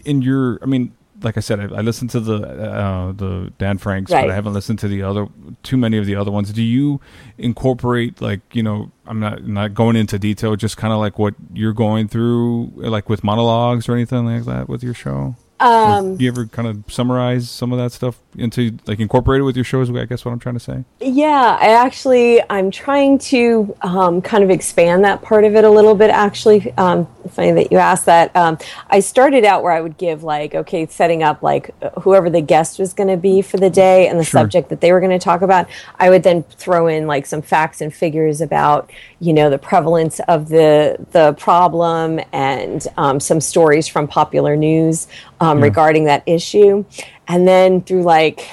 [0.05, 3.79] in your, I mean, like I said, I, I listened to the uh, the Dan
[3.79, 5.27] Franks, but I haven't listened to the other
[5.63, 6.53] too many of the other ones.
[6.53, 7.01] Do you
[7.39, 8.91] incorporate like you know?
[9.07, 13.09] I'm not not going into detail, just kind of like what you're going through, like
[13.09, 15.35] with monologues or anything like that with your show.
[15.63, 19.45] Um, Do you ever kind of summarize some of that stuff into like incorporate it
[19.45, 19.91] with your shows?
[19.91, 20.85] I guess what I'm trying to say.
[21.01, 25.71] Yeah, I actually I'm trying to um, kind of expand that part of it a
[25.71, 26.11] little bit.
[26.11, 28.35] Actually, um, funny that you asked that.
[28.35, 28.59] Um,
[28.91, 32.79] I started out where I would give like okay, setting up like whoever the guest
[32.79, 34.41] was going to be for the day and the Sure.
[34.41, 35.69] subject that they were going to talk about.
[35.99, 38.91] I would then throw in like some facts and figures about
[39.21, 45.07] you know the prevalence of the the problem and um, some stories from popular news
[45.43, 46.85] um, regarding that issue,
[47.29, 48.49] and then through like.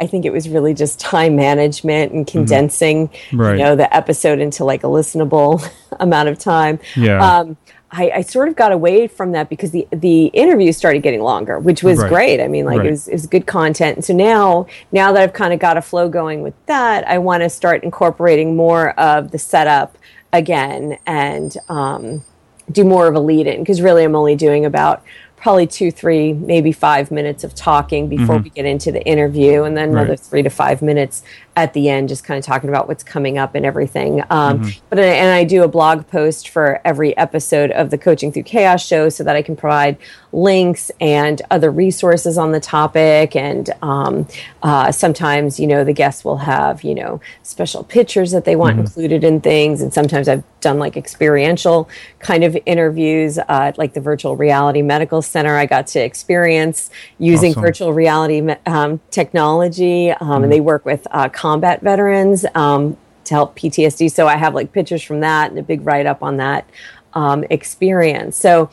[0.00, 3.40] I think it was really just time management and condensing, Mm-hmm.
[3.40, 3.58] Right.
[3.58, 6.78] you know, the episode into like a listenable amount of time.
[6.94, 7.18] Yeah.
[7.38, 7.56] Um,
[7.90, 11.58] I, I sort of got away from that because the the interviews started getting longer,
[11.58, 12.08] which was Right.
[12.08, 12.40] great.
[12.40, 12.86] I mean, like Right.
[12.86, 13.96] it was it was good content.
[13.96, 17.18] And so now now that I've kind of got a flow going with that, I
[17.18, 19.98] want to start incorporating more of the setup
[20.32, 22.22] again and um,
[22.70, 25.02] do more of a lead in because really I'm only doing about
[25.40, 29.76] probably two, three, maybe five minutes of talking before we get into the interview, and
[29.76, 30.20] then another Right.
[30.20, 31.22] three to five minutes
[31.56, 34.22] at the end, just kind of talking about what's coming up and everything.
[34.30, 38.44] Um, But and I do a blog post for every episode of the Coaching Through
[38.44, 39.96] Chaos show so that I can provide
[40.32, 43.34] links and other resources on the topic.
[43.36, 44.26] And um,
[44.62, 48.78] uh, sometimes, you know, the guests will have you know special pictures that they want
[48.78, 53.94] included in things, and sometimes I've done like experiential kind of interviews, uh, at, like
[53.94, 55.56] the Virtual Reality Medical Center.
[55.56, 57.62] I got to experience using Awesome.
[57.62, 63.56] virtual reality um, technology, um, and they work with uh, combat veterans um, to help
[63.56, 64.10] PTSD.
[64.10, 66.68] So I have like pictures from that and a big write up on that
[67.14, 68.36] um, experience.
[68.36, 68.70] So.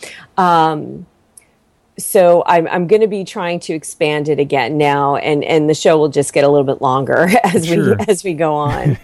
[1.97, 5.73] So I'm, I'm going to be trying to expand it again now, and, and the
[5.73, 7.95] show will just get a little bit longer as Sure.
[7.95, 8.97] we as we go on.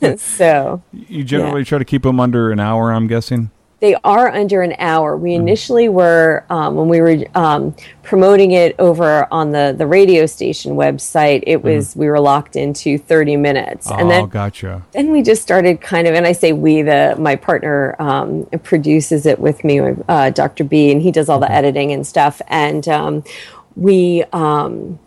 [0.18, 2.92] so You generally try to keep them under an hour.
[2.92, 3.50] I'm guessing.
[3.78, 5.18] They are under an hour.
[5.18, 10.24] We initially were um, when we were um, promoting it over on the the radio
[10.24, 11.44] station website.
[11.46, 14.82] It was we were locked into thirty minutes, and oh, then gotcha.
[14.92, 19.26] then we just started kind of, and I say we, the my partner um, produces
[19.26, 20.64] it with me, uh, Dr.
[20.64, 22.40] B, and he does all the editing and stuff.
[22.48, 23.24] And um,
[23.74, 24.98] we um,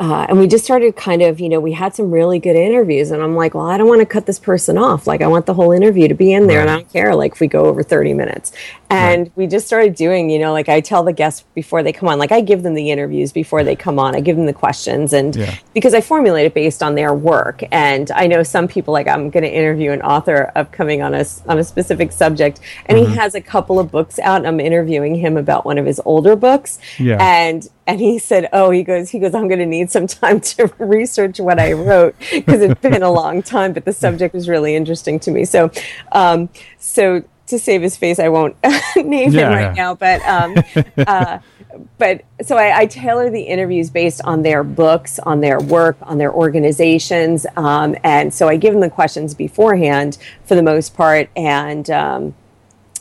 [0.00, 3.10] uh, and we just started kind of, you know, we had some really good interviews,
[3.10, 5.06] and I'm like, well, I don't want to cut this person off.
[5.06, 7.32] Like, I want the whole interview to be in there, and I don't care, like,
[7.32, 8.50] if we go over 30 minutes.
[8.92, 12.08] And we just started doing, you know, like I tell the guests before they come
[12.08, 14.52] on, like I give them the interviews before they come on, I give them the
[14.52, 15.54] questions, and Yeah.
[15.74, 17.62] because I formulate it based on their work.
[17.70, 21.24] And I know some people, like, I'm going to interview an author upcoming on a
[21.46, 23.12] on a specific subject, and Mm-hmm.
[23.12, 26.00] he has a couple of books out, and I'm interviewing him about one of his
[26.04, 27.18] older books, Yeah.
[27.20, 30.40] and and he said, "Oh, he goes, he goes, I'm going to need some time
[30.40, 34.48] to research what I wrote because it's been a long time, but the subject was
[34.48, 35.72] really interesting to me." So,
[36.12, 38.56] um, so to save his face, I won't
[38.96, 39.72] name Yeah, him right yeah.
[39.74, 40.56] now, but um,
[40.98, 41.40] uh,
[41.98, 46.18] but so I, I tailor the interviews based on their books, on their work, on
[46.18, 51.28] their organizations, um, and so I give them the questions beforehand for the most part,
[51.34, 51.90] and.
[51.90, 52.34] Um,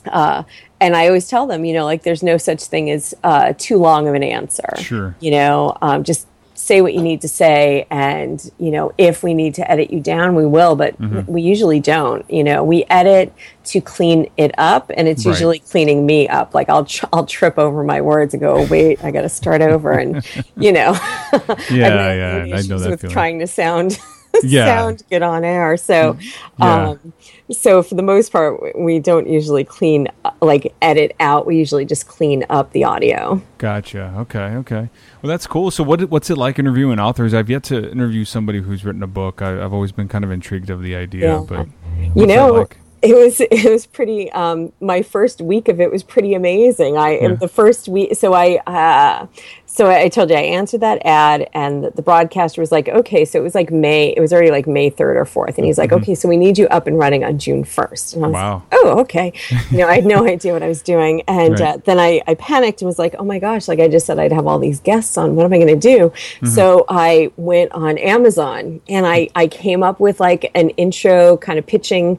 [0.05, 0.43] uh,
[0.81, 3.77] and I always tell them, you know, like there's no such thing as uh, too
[3.77, 4.69] long of an answer.
[4.77, 5.15] Sure.
[5.19, 9.33] You know, um, just say what you need to say, and you know, if we
[9.33, 10.75] need to edit you down, we will.
[10.75, 11.31] But Mm-hmm.
[11.31, 12.29] we usually don't.
[12.29, 13.33] You know, we edit
[13.65, 15.31] to clean it up, and it's Right.
[15.31, 16.53] usually cleaning me up.
[16.53, 19.29] Like I'll tr- I'll trip over my words and go, oh, wait, I got to
[19.29, 20.23] start over, and
[20.57, 20.91] you know,
[21.71, 23.13] Yeah, yeah, I know that with feeling.
[23.13, 23.97] trying to sound.
[24.43, 24.65] Yeah.
[24.65, 26.17] sound good on air so
[26.59, 26.89] Yeah.
[26.89, 27.13] um,
[27.51, 31.85] so for the most part we don't usually clean uh, like edit out we usually
[31.85, 34.13] just clean up the audio Gotcha.
[34.19, 34.39] Okay.
[34.39, 34.89] Okay.
[35.21, 35.69] Well, that's cool.
[35.69, 37.33] So, what what's it like interviewing authors?
[37.33, 39.41] I've yet to interview somebody who's written a book.
[39.41, 41.45] I, I've always been kind of intrigued of the idea, Yeah.
[41.45, 41.67] but
[42.15, 42.77] you know like?
[43.01, 47.19] It was it was pretty um my first week of it was pretty amazing i
[47.19, 47.33] Yeah.
[47.35, 49.27] the first week so i uh
[49.71, 53.39] so I, told you I answered that ad, and the, broadcaster was like, "Okay, so
[53.39, 54.07] it was like May.
[54.09, 56.57] It was already like May third or fourth, and he's like, "Okay, so we need
[56.57, 58.15] you up and running on June 1st.
[58.15, 58.43] And I was Mm-hmm.
[58.49, 58.53] Wow.
[58.55, 59.33] like, "Oh, okay."
[59.71, 61.75] You know, I had no idea what I was doing, and Right.
[61.75, 64.17] uh, then I, I panicked and was like, "Oh my gosh!" Like I just said,
[64.17, 65.35] I'd have all these guests on.
[65.35, 66.09] What am I going to do?
[66.09, 66.47] Mm-hmm.
[66.47, 71.59] So I went on Amazon, and I I came up with like an intro kind
[71.59, 72.17] of pitching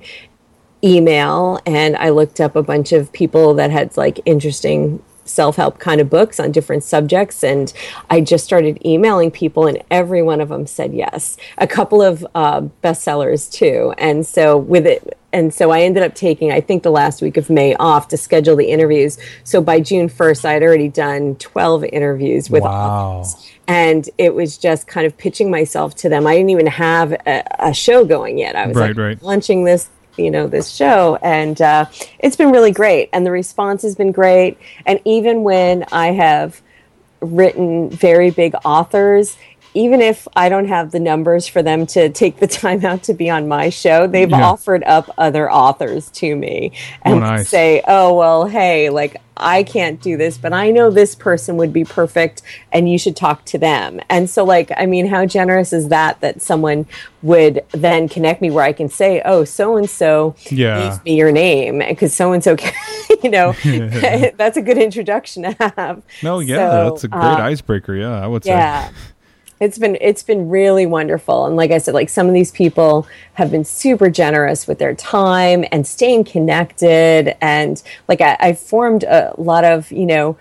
[0.83, 6.01] email and I looked up a bunch of people that had like interesting self-help kind
[6.01, 7.73] of books on different subjects and
[8.09, 11.37] I just started emailing people and every one of them said yes.
[11.59, 13.95] A couple of uh, bestsellers too.
[13.99, 17.37] And so with it and so I ended up taking I think the last week
[17.37, 19.19] of May off to schedule the interviews.
[19.45, 23.19] So by June 1st I had already done 12 interviews with Wow.
[23.21, 26.27] authors and it was just kind of pitching myself to them.
[26.27, 28.57] I didn't even have a, a show going yet.
[28.57, 29.23] I was Right, like right.
[29.23, 31.87] launching this, you know, this show, and uh,
[32.19, 33.09] it's been really great.
[33.13, 34.59] And the response has been great.
[34.87, 36.61] And even when I have
[37.21, 39.37] written very big authors.
[39.75, 43.15] Even if I don't have the numbers for them to take the time out to
[43.15, 44.45] be on my show, they've Yeah.
[44.45, 47.49] offered up other authors to me and nice.
[47.49, 51.73] say, "Oh well, hey, like I can't do this, but I know this person would
[51.73, 52.43] be perfect
[52.73, 53.99] and you should talk to them.
[54.11, 56.85] And so like, I mean, how generous is that that someone
[57.23, 60.91] would then connect me where I can say, "Oh, so and so Yeah.
[60.91, 62.57] gave me your name because so and so
[63.23, 63.53] you know,
[64.37, 67.95] that's a good introduction to have." No, yeah, So, that's a great uh, icebreaker.
[67.95, 68.51] Yeah, I would say.
[69.61, 71.47] It's been it's been really wonderful.
[71.47, 74.95] And like i said like some of these people have been super generous with their
[74.95, 77.37] time and staying connected.
[77.41, 80.39] And like I, i formed a lot of you know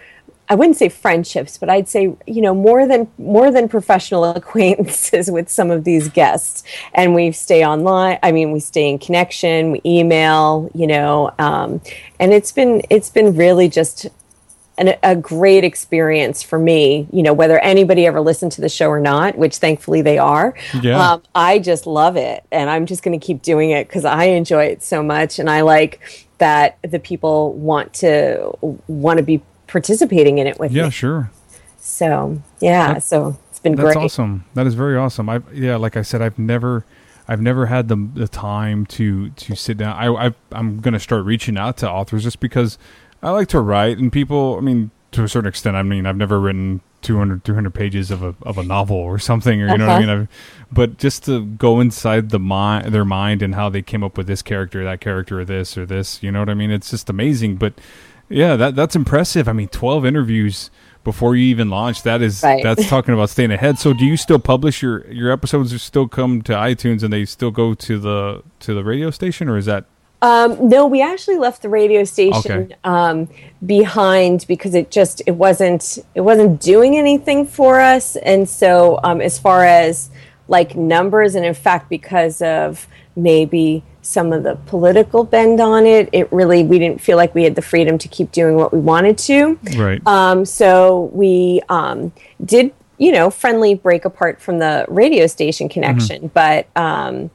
[0.47, 5.30] i wouldn't say friendships but i'd say you know more than more than professional acquaintances
[5.30, 6.63] with some of these guests.
[6.93, 11.82] And we stay online i mean we stay in connection we email you know um,
[12.22, 14.07] and it's been it's been really just
[14.80, 17.07] an, a great experience for me.
[17.11, 20.55] You know, whether anybody ever listened to the show or not, which thankfully they are.
[20.82, 20.97] Yeah.
[21.13, 24.23] Um, I just love it, and I'm just going to keep doing it because I
[24.25, 28.51] enjoy it so much, and I like that the people want to
[28.88, 30.89] want to be participating in it with Yeah, me.
[30.91, 31.30] sure.
[31.77, 33.97] So yeah, so it's been That's great.
[33.97, 34.45] awesome.
[34.53, 35.30] That is very awesome.
[35.30, 36.86] I yeah, like I said, I've never,
[37.27, 39.95] I've never had the the time to to sit down.
[39.95, 42.77] I, I I'm gonna start reaching out to authors just because
[43.22, 44.55] I like to write, and people.
[44.57, 48.24] I mean, to a certain extent, I mean, I've never written 200, 300 pages of
[48.24, 49.99] a of a novel or something, or you know what I Uh-huh.
[49.99, 50.09] mean.
[50.22, 50.28] I've,
[50.72, 54.28] but just to go inside the mind, their mind, and how they came up with
[54.28, 56.72] this character, that character, or this or this, you know what I mean.
[56.72, 57.55] It's just amazing.
[57.57, 57.74] But
[58.30, 59.47] yeah, that that's impressive.
[59.49, 60.70] I mean, twelve interviews
[61.03, 62.03] before you even launch.
[62.03, 62.61] That is Right.
[62.63, 63.80] that's talking about staying ahead.
[63.80, 65.82] So do you still publish your your episodes?
[65.82, 69.57] Still come to iTunes and they still go to the to the radio station, or
[69.57, 69.86] is that
[70.22, 72.76] Um, no, we actually left the radio station Okay.
[72.84, 73.30] um,
[73.65, 78.15] behind because it just it wasn't it wasn't doing anything for us.
[78.17, 80.09] And so, um, as far as
[80.47, 86.09] like numbers, and in fact, because of maybe some of the political bend on it,
[86.11, 88.80] it really we didn't feel like we had the freedom to keep doing what we
[88.80, 89.59] wanted to.
[89.78, 90.05] Right.
[90.07, 92.11] Um, so we um,
[92.43, 96.28] did, you know, friendly break apart from the radio station connection, Mm-hmm.
[96.34, 97.30] but um,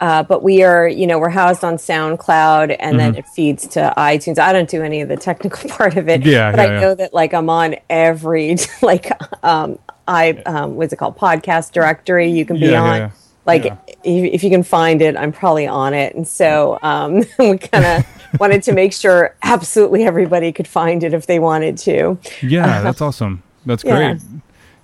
[0.00, 3.18] uh, but we are, you know, we're housed on SoundCloud, and then Mm-hmm.
[3.20, 4.38] it feeds to iTunes.
[4.38, 6.80] I don't do any of the technical part of it, Yeah, but yeah, I yeah.
[6.80, 9.10] know that like I'm on every like
[9.44, 9.78] um,
[10.08, 13.12] I um, what's it called podcast directory you can be on.
[13.46, 17.58] Like if, if you can find it, I'm probably on it, and so um, we
[17.58, 22.18] kind of wanted to make sure absolutely everybody could find it if they wanted to.
[22.42, 23.42] Yeah, that's awesome.
[23.64, 24.18] That's great.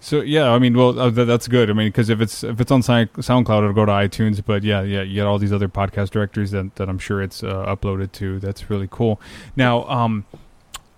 [0.05, 1.71] So yeah, I mean, well, uh, th- that's good.
[1.71, 4.43] I mean, because if it's if it's on Sound- SoundCloud, it'll go to iTunes.
[4.45, 7.45] But yeah, yeah, you get all these other podcast directories that, that I'm sure it's
[7.45, 8.41] uh, uploaded to.
[8.41, 9.21] That's really cool.
[9.55, 10.25] Now, um,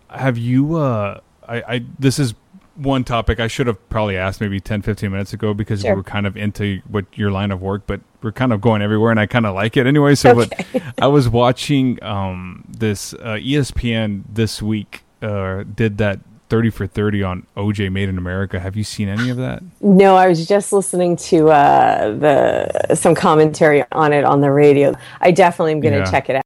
[0.08, 0.76] have you?
[0.76, 2.32] Uh, I, I this is
[2.76, 5.90] one topic I should have probably asked maybe 10, 15 minutes ago because Sure.
[5.92, 8.80] we were kind of into what your line of work, but we're kind of going
[8.80, 10.14] everywhere, and I kind of like it anyway.
[10.14, 10.66] So, but
[11.00, 17.22] I was watching um, this uh, ESPN this week uh, did that 30 for 30
[17.22, 18.60] on OJ Made in America.
[18.60, 19.62] Have you seen any of that?
[19.80, 24.94] No, I was just listening to uh, the some commentary on it on the radio.
[25.20, 26.10] I definitely am going to Yeah.
[26.10, 26.42] check it out.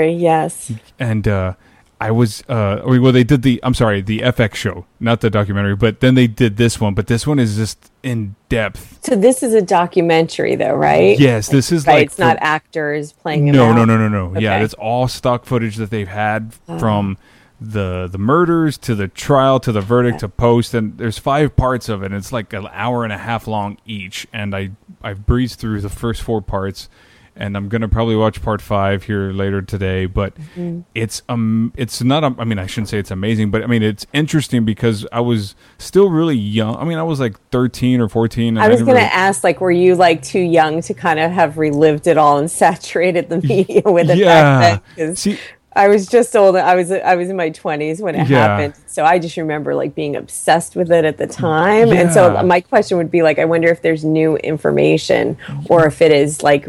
[0.00, 0.72] Yes.
[0.98, 1.54] And uh,
[2.00, 5.74] I was, uh, well, they did the, I'm sorry, the FX show, not the documentary,
[5.74, 9.00] but then they did this one, but this one is just in depth.
[9.04, 11.18] So this is a documentary, though, right?
[11.18, 11.94] Yes, this is Right.
[11.94, 13.46] like it's not actors playing.
[13.46, 14.38] No, no, no, no, no.
[14.38, 14.60] Yeah, Okay.
[14.60, 14.64] Oh.
[14.64, 17.18] it's all stock footage that they've had from
[17.60, 21.88] the the murders to the trial to the verdict to post, and there's five parts
[21.88, 22.06] of it.
[22.06, 24.26] And it's like an hour and a half long each.
[24.32, 24.70] And I
[25.02, 26.88] I breezed through the first four parts,
[27.34, 30.06] and I'm gonna probably watch part five here later today.
[30.06, 30.80] But Mm-hmm.
[30.94, 32.22] it's um it's not.
[32.38, 35.56] I mean, I shouldn't say it's amazing, but I mean it's interesting because I was
[35.78, 36.76] still really young.
[36.76, 38.56] I mean, I was like 13 or 14.
[38.56, 41.18] And I was going to really- ask, like, were you like too young to kind
[41.18, 44.18] of have relived it all and saturated the media with it?
[44.18, 44.60] Yeah.
[44.60, 45.08] Back then?
[45.08, 45.38] 'Cause See-
[45.78, 46.56] I was just old.
[46.56, 48.38] I was I was in my twenties when it Yeah.
[48.48, 51.92] happened, so I just remember like being obsessed with it at the time.
[51.92, 55.36] And so my question would be like, I wonder if there's new information
[55.70, 56.68] or if it is like,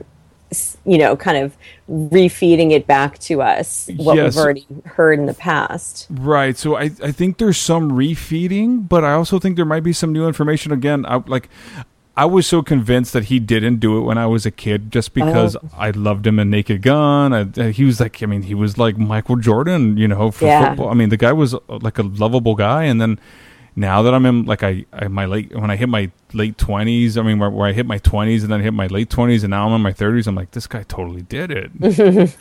[0.86, 1.58] you know, kind of
[1.90, 4.36] refeeding it back to us what Yes.
[4.36, 6.06] we've already heard in the past.
[6.10, 6.56] Right.
[6.56, 10.14] So I, I think there's some refeeding, but I also think there might be some
[10.14, 10.72] new information.
[10.72, 11.50] Again, I like
[12.24, 15.14] I was so convinced that he didn't do it when I was a kid just
[15.14, 15.70] because Oh.
[15.78, 17.34] I loved him in Naked Gun.
[17.34, 20.46] I, uh, he was like I mean, he was like Michael Jordan, you know, for
[20.46, 20.70] Yeah.
[20.70, 20.90] football.
[20.90, 23.20] I mean, the guy was uh, like a lovable guy and then
[23.76, 27.18] now that I'm in like I, I my late when I hit my late 20s,
[27.18, 29.44] I mean where, where I hit my 20s and then I hit my late 20s
[29.44, 31.72] and now I'm in my 30s, I'm like this guy totally did it.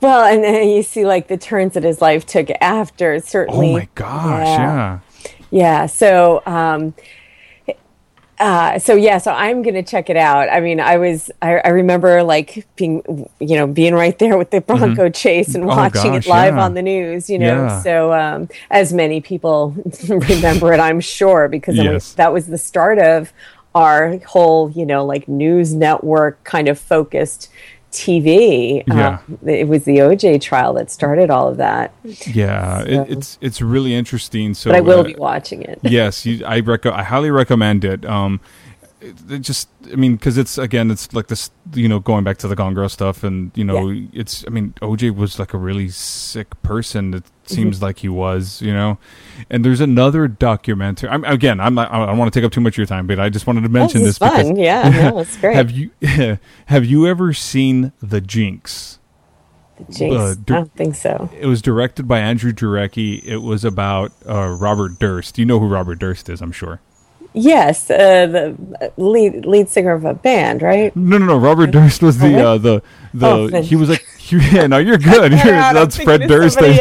[0.00, 3.20] Well, and then you see like the turns that his life took after.
[3.20, 3.68] Certainly.
[3.68, 4.98] Oh my gosh, yeah.
[5.50, 5.86] Yeah.
[5.86, 6.94] So, um,
[8.40, 10.48] uh, so yeah, so I'm gonna check it out.
[10.48, 13.02] I mean, I was, I, I remember like being,
[13.40, 16.54] you know, being right there with the Bronco chase and Oh, watching gosh, it live
[16.54, 16.62] yeah.
[16.64, 17.28] on the news.
[17.28, 17.82] You know, Yeah.
[17.82, 19.74] so um, as many people
[20.08, 22.12] remember it, I'm sure, because Yes.
[22.14, 23.32] that was the start of
[23.74, 27.50] our whole, you know, like news network kind of focused
[27.92, 28.82] TV.
[28.86, 29.18] Yeah.
[29.28, 31.92] Um, it was the OJ trial that started all of that.
[32.26, 34.54] Yeah, So- it, it's it's really interesting.
[34.54, 35.78] So But I will uh, be watching it.
[35.82, 38.04] yes, you, I rec- I highly recommend it.
[38.04, 38.40] Um,
[39.00, 42.48] it, just I mean because it's again it's like this you know going back to
[42.48, 45.88] the Gone Girl stuff and you know it's I mean OJ was like a really
[45.88, 47.14] sick person.
[47.14, 47.54] It Mm-hmm.
[47.62, 48.98] seems like he was you know,
[49.48, 51.08] and there's another documentary.
[51.08, 53.06] I'm again I'm not I don't want to take up too much of your time,
[53.06, 54.48] but I just wanted to mention this this, fun.
[54.48, 55.54] because Yeah, no, it's great.
[55.56, 55.90] have you
[56.66, 58.98] have you ever seen The Jinx?
[59.88, 60.14] Jinx.
[60.14, 61.30] uh, I don't think so.
[61.40, 63.24] It was directed by Andrew Jarecki.
[63.24, 65.38] It was about uh, Robert Durst.
[65.38, 66.80] You know who Robert Durst is, I'm sure.
[67.38, 70.94] Yes, uh, the lead lead singer of a band, right?
[70.96, 71.36] No, no, no.
[71.38, 72.82] Robert Durst was the Oh, uh, the
[73.14, 73.26] the.
[73.26, 74.66] Oh, he was like, yeah.
[74.66, 75.30] No, you're good.
[75.44, 76.60] You're, that's Fred Durst.
[76.60, 76.74] no,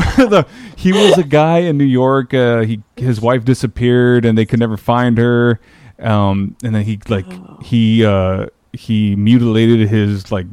[0.00, 0.46] the,
[0.76, 2.34] he was a guy in New York.
[2.34, 5.60] Uh, he his wife disappeared, and they could never find her.
[6.00, 7.26] Um, and then he like
[7.62, 10.46] he uh, he mutilated his like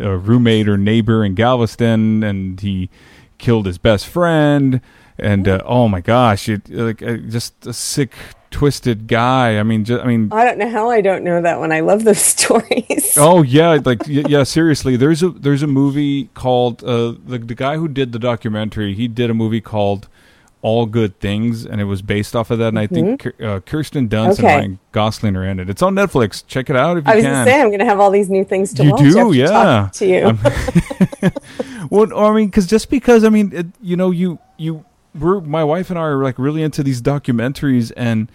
[0.00, 2.88] uh, roommate or neighbor in Galveston, and he
[3.38, 4.80] killed his best friend.
[5.18, 8.12] And uh, oh my gosh, it like uh, just a sick,
[8.50, 9.58] twisted guy.
[9.58, 11.70] I mean, just, I mean, I don't know how I don't know that one.
[11.70, 13.14] I love those stories.
[13.16, 14.96] Oh yeah, like yeah, seriously.
[14.96, 18.94] There's a there's a movie called uh, the the guy who did the documentary.
[18.94, 20.08] He did a movie called
[20.62, 22.68] All Good Things, and it was based off of that.
[22.68, 23.44] And I think Mm-hmm.
[23.46, 24.48] uh, Kirsten Dunst Okay.
[24.48, 25.70] and Ryan Gosling are in it.
[25.70, 26.42] It's on Netflix.
[26.44, 27.44] Check it out if you I was can.
[27.46, 29.00] to say I'm going to have all these new things to You watch.
[29.00, 29.46] do, yeah.
[29.46, 31.30] talking To you.
[31.90, 34.84] Well, I mean, because just because I mean, it, you know, you you
[35.18, 38.30] we're my wife and I are like really into these documentaries, and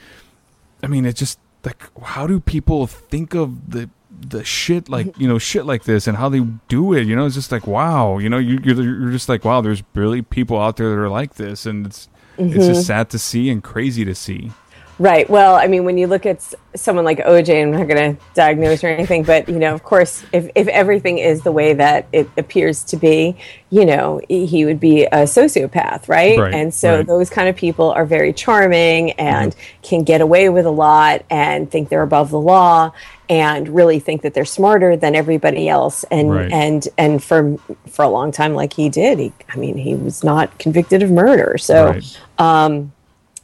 [0.83, 3.89] I mean, it's just like how do people think of the
[4.21, 7.05] the shit like you know shit like this and how they do it?
[7.07, 9.83] You know, it's just like wow, you know, you you're, you're just like wow, there's
[9.93, 12.07] really people out there that are like this, and it's
[12.37, 12.59] it's Mm-hmm.
[12.73, 14.51] just sad to see and crazy to see.
[14.99, 15.29] Right.
[15.29, 18.83] Well, I mean, when you look at someone like OJ, I'm not going to diagnose
[18.83, 22.29] or anything, but you know, of course, if if everything is the way that it
[22.37, 23.37] appears to be,
[23.69, 26.37] you know, he would be a sociopath, right?
[26.37, 27.07] Right, and so right.
[27.07, 29.81] those kind of people are very charming and mm-hmm.
[29.83, 32.91] can get away with a lot and think they're above the law
[33.29, 36.51] and really think that they're smarter than everybody else and Right.
[36.51, 40.23] and and for for a long time like he did he i mean he was
[40.23, 42.19] not convicted of murder so Right.
[42.39, 42.91] Um,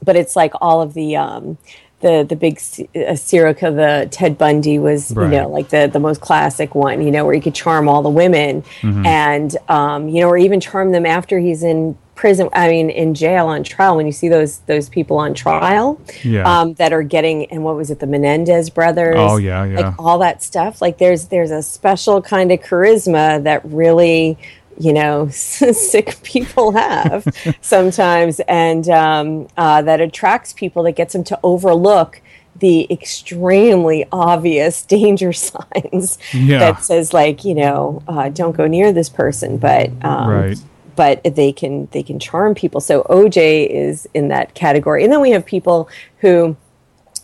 [0.04, 1.58] but it's like all of the um,
[2.02, 2.60] the the big
[2.96, 5.32] uh, killer, the Ted Bundy was Right.
[5.32, 8.02] you know like the the most classic one, you know, where he could charm all
[8.02, 9.06] the women Mm-hmm.
[9.06, 12.48] and um, you know, or even charm them after he's in prison.
[12.54, 13.98] I mean, in jail on trial.
[13.98, 16.44] When you see those those people on trial, Yeah.
[16.62, 19.16] um, that are getting and what was it, the Menendez brothers?
[19.18, 19.80] Oh, yeah, yeah.
[19.80, 20.82] like all that stuff.
[20.82, 24.38] Like there's there's a special kind of charisma that really
[24.78, 27.26] you know sick people have
[27.62, 32.22] sometimes and um, uh, that attracts people that gets them to overlook
[32.58, 36.60] the extremely obvious danger signs Yeah.
[36.60, 40.58] that says like you know uh, don't go near this person but um, Right.
[40.96, 43.38] but they can they can charm people so oj
[43.70, 46.56] is in that category and then we have people who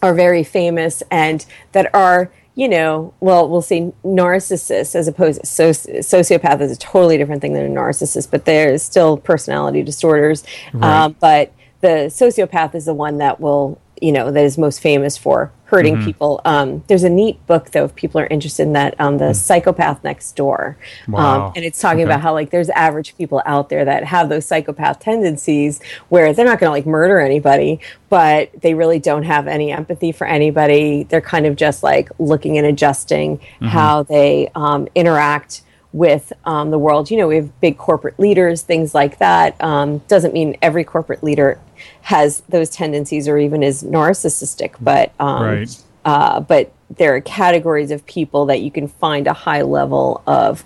[0.02, 5.45] are very famous and that are you know well we'll say narcissist as opposed to
[5.47, 10.43] soci- sociopath is a totally different thing than a narcissist but there's still personality disorders
[10.74, 11.04] Right.
[11.06, 15.18] um, but the sociopath is the one that will you know that is most famous
[15.18, 16.06] for hurting Mm-hmm.
[16.06, 19.34] people um, there's a neat book though if people are interested in that um, the
[19.34, 20.76] psychopath next door
[21.08, 21.14] Mm.
[21.14, 21.45] Wow.
[21.47, 22.10] um, and it's talking Okay.
[22.12, 26.45] about how like there's average people out there that have those psychopath tendencies where they're
[26.45, 27.80] not going to like murder anybody
[28.10, 32.58] but they really don't have any empathy for anybody they're kind of just like looking
[32.58, 33.68] and adjusting Mm-hmm.
[33.68, 35.62] how they um, interact
[35.93, 39.99] with um, the world you know we have big corporate leaders things like that um,
[40.08, 41.60] doesn't mean every corporate leader
[42.02, 45.84] has those tendencies or even is narcissistic but um, Right.
[46.06, 50.64] uh, but there are categories of people that you can find a high level of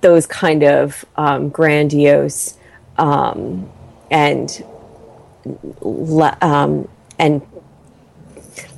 [0.00, 2.56] those kind of um, grandiose
[2.98, 3.70] um,
[4.10, 4.64] and
[6.40, 6.88] um,
[7.18, 7.42] and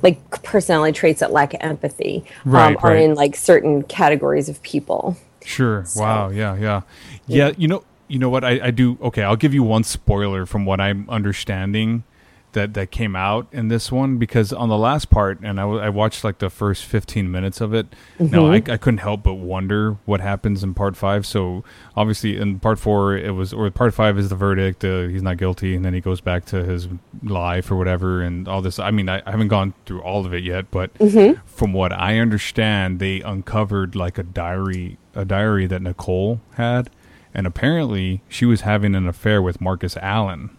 [0.01, 3.03] like personality traits that lack empathy Right, um, are right.
[3.03, 5.17] in like certain categories of people.
[5.43, 5.85] Sure.
[5.95, 6.29] Wow.
[6.29, 6.55] Yeah.
[6.57, 6.81] Yeah.
[7.27, 7.51] Yeah.
[7.57, 7.83] You know.
[8.07, 8.43] You know what?
[8.43, 8.97] I, I do.
[9.01, 9.23] Okay.
[9.23, 12.03] I'll give you one spoiler from what I'm understanding
[12.55, 15.89] that that came out in this one because on the last part, and i, I
[15.89, 17.85] watched like the first 15 minutes of it.
[18.17, 21.25] Now I, I couldn't help but wonder what happens in part five.
[21.27, 21.63] So
[21.95, 24.83] obviously in part four it was, or part five is the verdict.
[24.83, 26.87] Uh, he's not guilty, and then he goes back to his
[27.21, 28.79] life or whatever, and all this.
[28.79, 30.91] I mean, I, I haven't gone through all of it yet, but
[31.45, 36.89] from what I understand, they uncovered like a diary, a diary that Nicole had,
[37.35, 40.55] and apparently she was having an affair with Marcus Allen.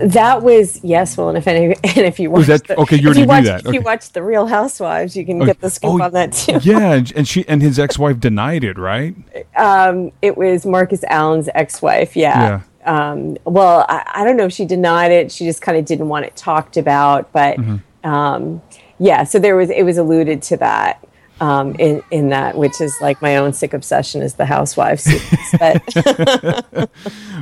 [0.00, 1.16] That was yes.
[1.16, 3.44] Well, and if any, and if you watch, that- the, okay, you already knew watch,
[3.44, 3.66] that.
[3.66, 6.32] If you watch the Real Housewives, you can Oh, get the scoop oh, on that
[6.32, 6.58] too.
[6.62, 9.14] yeah, and, she and his ex-wife denied it, right?
[10.22, 12.16] It was Marcus Allen's ex-wife.
[12.16, 12.62] Yeah.
[12.84, 15.30] Um, well, I, I don't know if she denied it.
[15.30, 17.30] She just kind of didn't want it talked about.
[17.32, 18.08] But Mm-hmm.
[18.08, 18.62] um,
[18.98, 21.01] yeah, so there was it was alluded to that
[21.42, 25.02] um, in in that, which is like my own sick obsession is the Housewives.
[25.04, 25.22] series.
[25.58, 25.82] But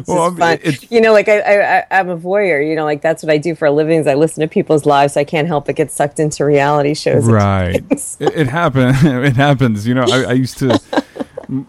[0.07, 0.88] Well, I mean, fun.
[0.90, 2.66] you know, like I, I, I'm a voyeur.
[2.66, 4.01] You know, like that's what I do for a living.
[4.01, 5.14] Is I listen to people's lives.
[5.14, 7.26] So I can't help but get sucked into reality shows.
[7.26, 8.96] right it, it happened
[9.26, 10.80] it happens you know I, I used to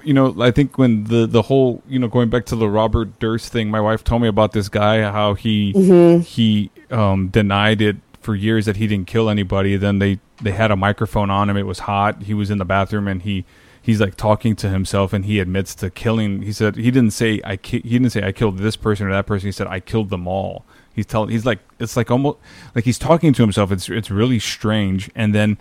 [0.03, 3.19] you know i think when the the whole you know going back to the robert
[3.19, 6.21] durst thing my wife told me about this guy how he Mm-hmm.
[6.21, 9.75] he um denied it for years that he didn't kill anybody.
[9.77, 11.57] Then they they had a microphone on him.
[11.57, 12.23] It was hot.
[12.23, 13.45] He was in the bathroom and he
[13.83, 16.41] he's like talking to himself and he admits to killing.
[16.43, 19.11] He said he didn't say i ki- he didn't say i killed this person or
[19.11, 19.47] that person.
[19.47, 20.65] He said i killed them all.
[20.93, 22.37] He's telling he's like it's like almost
[22.75, 23.71] like he's talking to himself.
[23.71, 25.09] It's it's really strange.
[25.15, 25.57] And then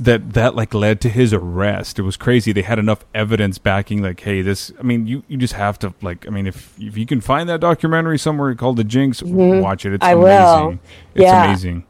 [0.00, 1.98] that that like led to his arrest.
[2.00, 2.50] It was crazy.
[2.52, 5.94] They had enough evidence backing like hey this i mean you you just have to
[6.02, 9.86] like i mean if if you can find that documentary somewhere called the jinx watch
[9.86, 9.94] it.
[9.94, 10.24] It's Mm-hmm.
[10.24, 10.66] I amazing.
[10.66, 10.78] Will.
[11.14, 11.44] it's Yeah.
[11.44, 11.84] amazing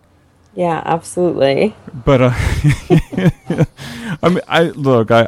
[0.54, 1.74] Yeah, absolutely.
[1.92, 2.30] But uh,
[4.22, 5.26] I mean, I look, I,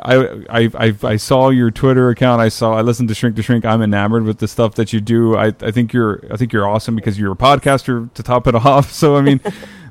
[0.49, 2.41] I, I, I saw your Twitter account.
[2.41, 3.65] I saw, I listened to Shrink to Shrink.
[3.65, 5.37] I'm enamored with the stuff that you do.
[5.37, 8.55] I, I think you're, I think you're awesome because you're a podcaster to top it
[8.67, 8.93] off.
[8.93, 9.41] So I mean,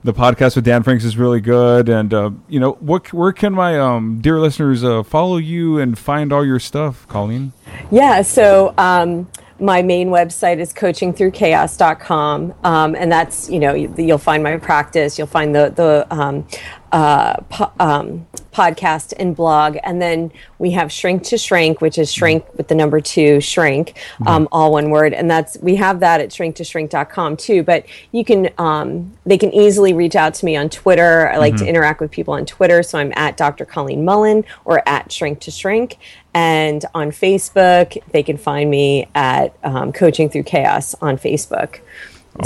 [0.05, 1.89] the podcast with Dan Franks is really good.
[1.89, 5.99] And uh, you know, what, where can my um, dear listeners uh, follow you and
[5.99, 7.51] find all your stuff, Colleen?
[7.91, 8.21] Yeah.
[8.21, 8.73] So.
[8.77, 9.27] Um,
[9.60, 15.28] my main website is coachingthroughchaos.com um, and that's you know you'll find my practice you'll
[15.28, 16.45] find the the um,
[16.91, 22.11] uh, po- um, podcast and blog and then we have shrink to shrink which is
[22.11, 26.21] shrink with the number two shrink um, all one word and that's we have that
[26.21, 30.69] at shrink2shrink.com too but you can um, they can easily reach out to me on
[30.69, 31.29] twitter.
[31.29, 34.88] I like to interact with people on twitter so i'm at dr colleen mullen or
[34.88, 35.97] at shrink to shrink
[36.33, 41.79] and on facebook they can find me at um, coaching through chaos on facebook.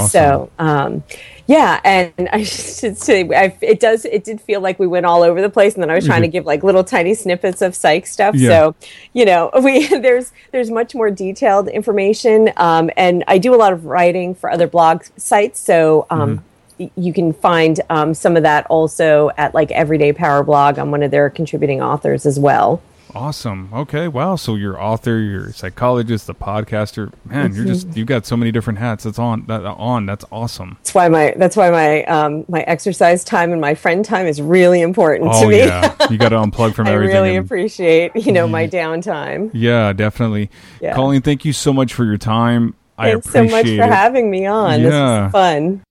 [0.08, 1.02] So um,
[1.50, 2.42] yeah and i
[2.78, 5.74] should say I, it does it did feel like we went all over the place
[5.74, 8.48] and then i was trying to give like little tiny snippets of psych stuff Yeah.
[8.48, 8.74] so
[9.12, 13.72] you know we there's there's much more detailed information um, and i do a lot
[13.72, 16.44] of writing for other blog sites so um,
[16.78, 20.78] y- you can find um, some of that also at like everyday power blog.
[20.78, 22.80] I'm one of their contributing authors as well
[23.14, 23.70] Awesome.
[23.72, 24.08] Okay.
[24.08, 24.36] Wow.
[24.36, 27.12] So you're author, you're psychologist, the podcaster.
[27.24, 29.04] Man, you're just you've got so many different hats.
[29.04, 29.46] That's on.
[29.46, 30.06] That on.
[30.06, 30.76] That's awesome.
[30.80, 34.40] that's why my that's why my um, my exercise time and my friend time is
[34.40, 35.94] really important Oh to me yeah.
[36.10, 37.16] You got to unplug from I everything.
[37.16, 39.50] I really and- appreciate you know my downtime.
[39.52, 40.50] yeah, definitely.
[40.80, 40.94] Yeah.
[40.94, 42.74] Colleen, thank you so much for your time.
[42.98, 43.92] I Thanks so much for it.
[43.92, 44.82] having me on.
[44.82, 45.26] This Yeah.
[45.26, 45.82] is fun.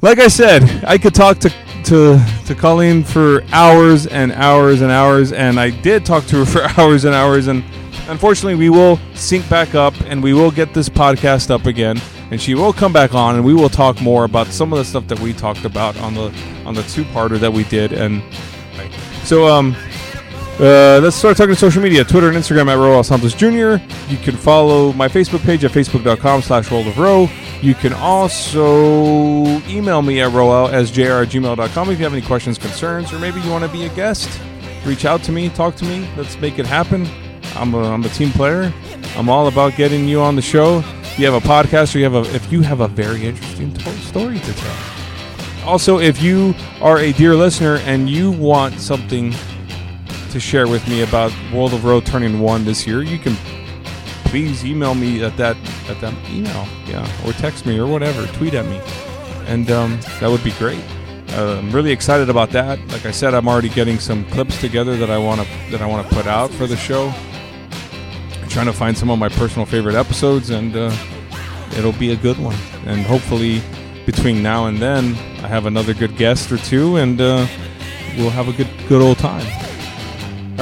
[0.00, 1.52] Like I said, I could talk to
[1.86, 6.46] to to Colleen for hours and hours and hours, and I did talk to her
[6.74, 7.46] for hours and hours.
[7.48, 7.64] And
[8.08, 12.40] unfortunately, we will sync back up, and we will get this podcast up again, and
[12.40, 15.06] she will come back on, and we will talk more about some of the stuff
[15.08, 16.32] that we talked about on the
[16.64, 17.92] on the two parter that we did.
[17.92, 18.22] And
[19.24, 19.76] so, um,
[20.60, 22.04] uh, let's start talking to social media.
[22.04, 23.82] Twitter and Instagram at Roel Santos Jr.
[24.10, 27.28] You can follow my Facebook page at facebook.com slash world of row.
[27.62, 33.12] You can also email me at roelsjr at gmail.com if you have any questions, concerns,
[33.12, 34.40] or maybe you want to be a guest.
[34.84, 36.08] Reach out to me, talk to me.
[36.16, 37.08] Let's make it happen.
[37.54, 38.72] I'm a, I'm a team player.
[39.16, 40.78] I'm all about getting you on the show.
[41.02, 43.72] If you have a podcast or you have a, if you have a very interesting
[43.74, 44.76] to- story to tell.
[45.64, 49.32] Also, if you are a dear listener and you want something
[50.32, 53.36] to share with me about World of Row turning one this year, you can
[54.24, 55.56] please email me at that
[55.88, 58.80] at that email, yeah, or text me or whatever, tweet at me,
[59.46, 60.82] and um, that would be great.
[61.32, 62.78] Uh, I'm really excited about that.
[62.88, 65.86] Like I said, I'm already getting some clips together that I want to that I
[65.86, 67.12] want to put out for the show.
[68.40, 70.96] I'm trying to find some of my personal favorite episodes, and uh,
[71.76, 72.56] it'll be a good one.
[72.86, 73.60] And hopefully,
[74.06, 75.14] between now and then,
[75.44, 77.46] I have another good guest or two, and uh,
[78.16, 79.46] we'll have a good good old time.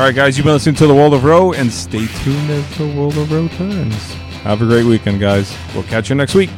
[0.00, 2.78] All right, guys, you've been listening to the World of Row, and stay tuned as
[2.78, 4.14] the World of Row turns.
[4.44, 5.54] Have a great weekend, guys.
[5.74, 6.48] We'll catch you next week.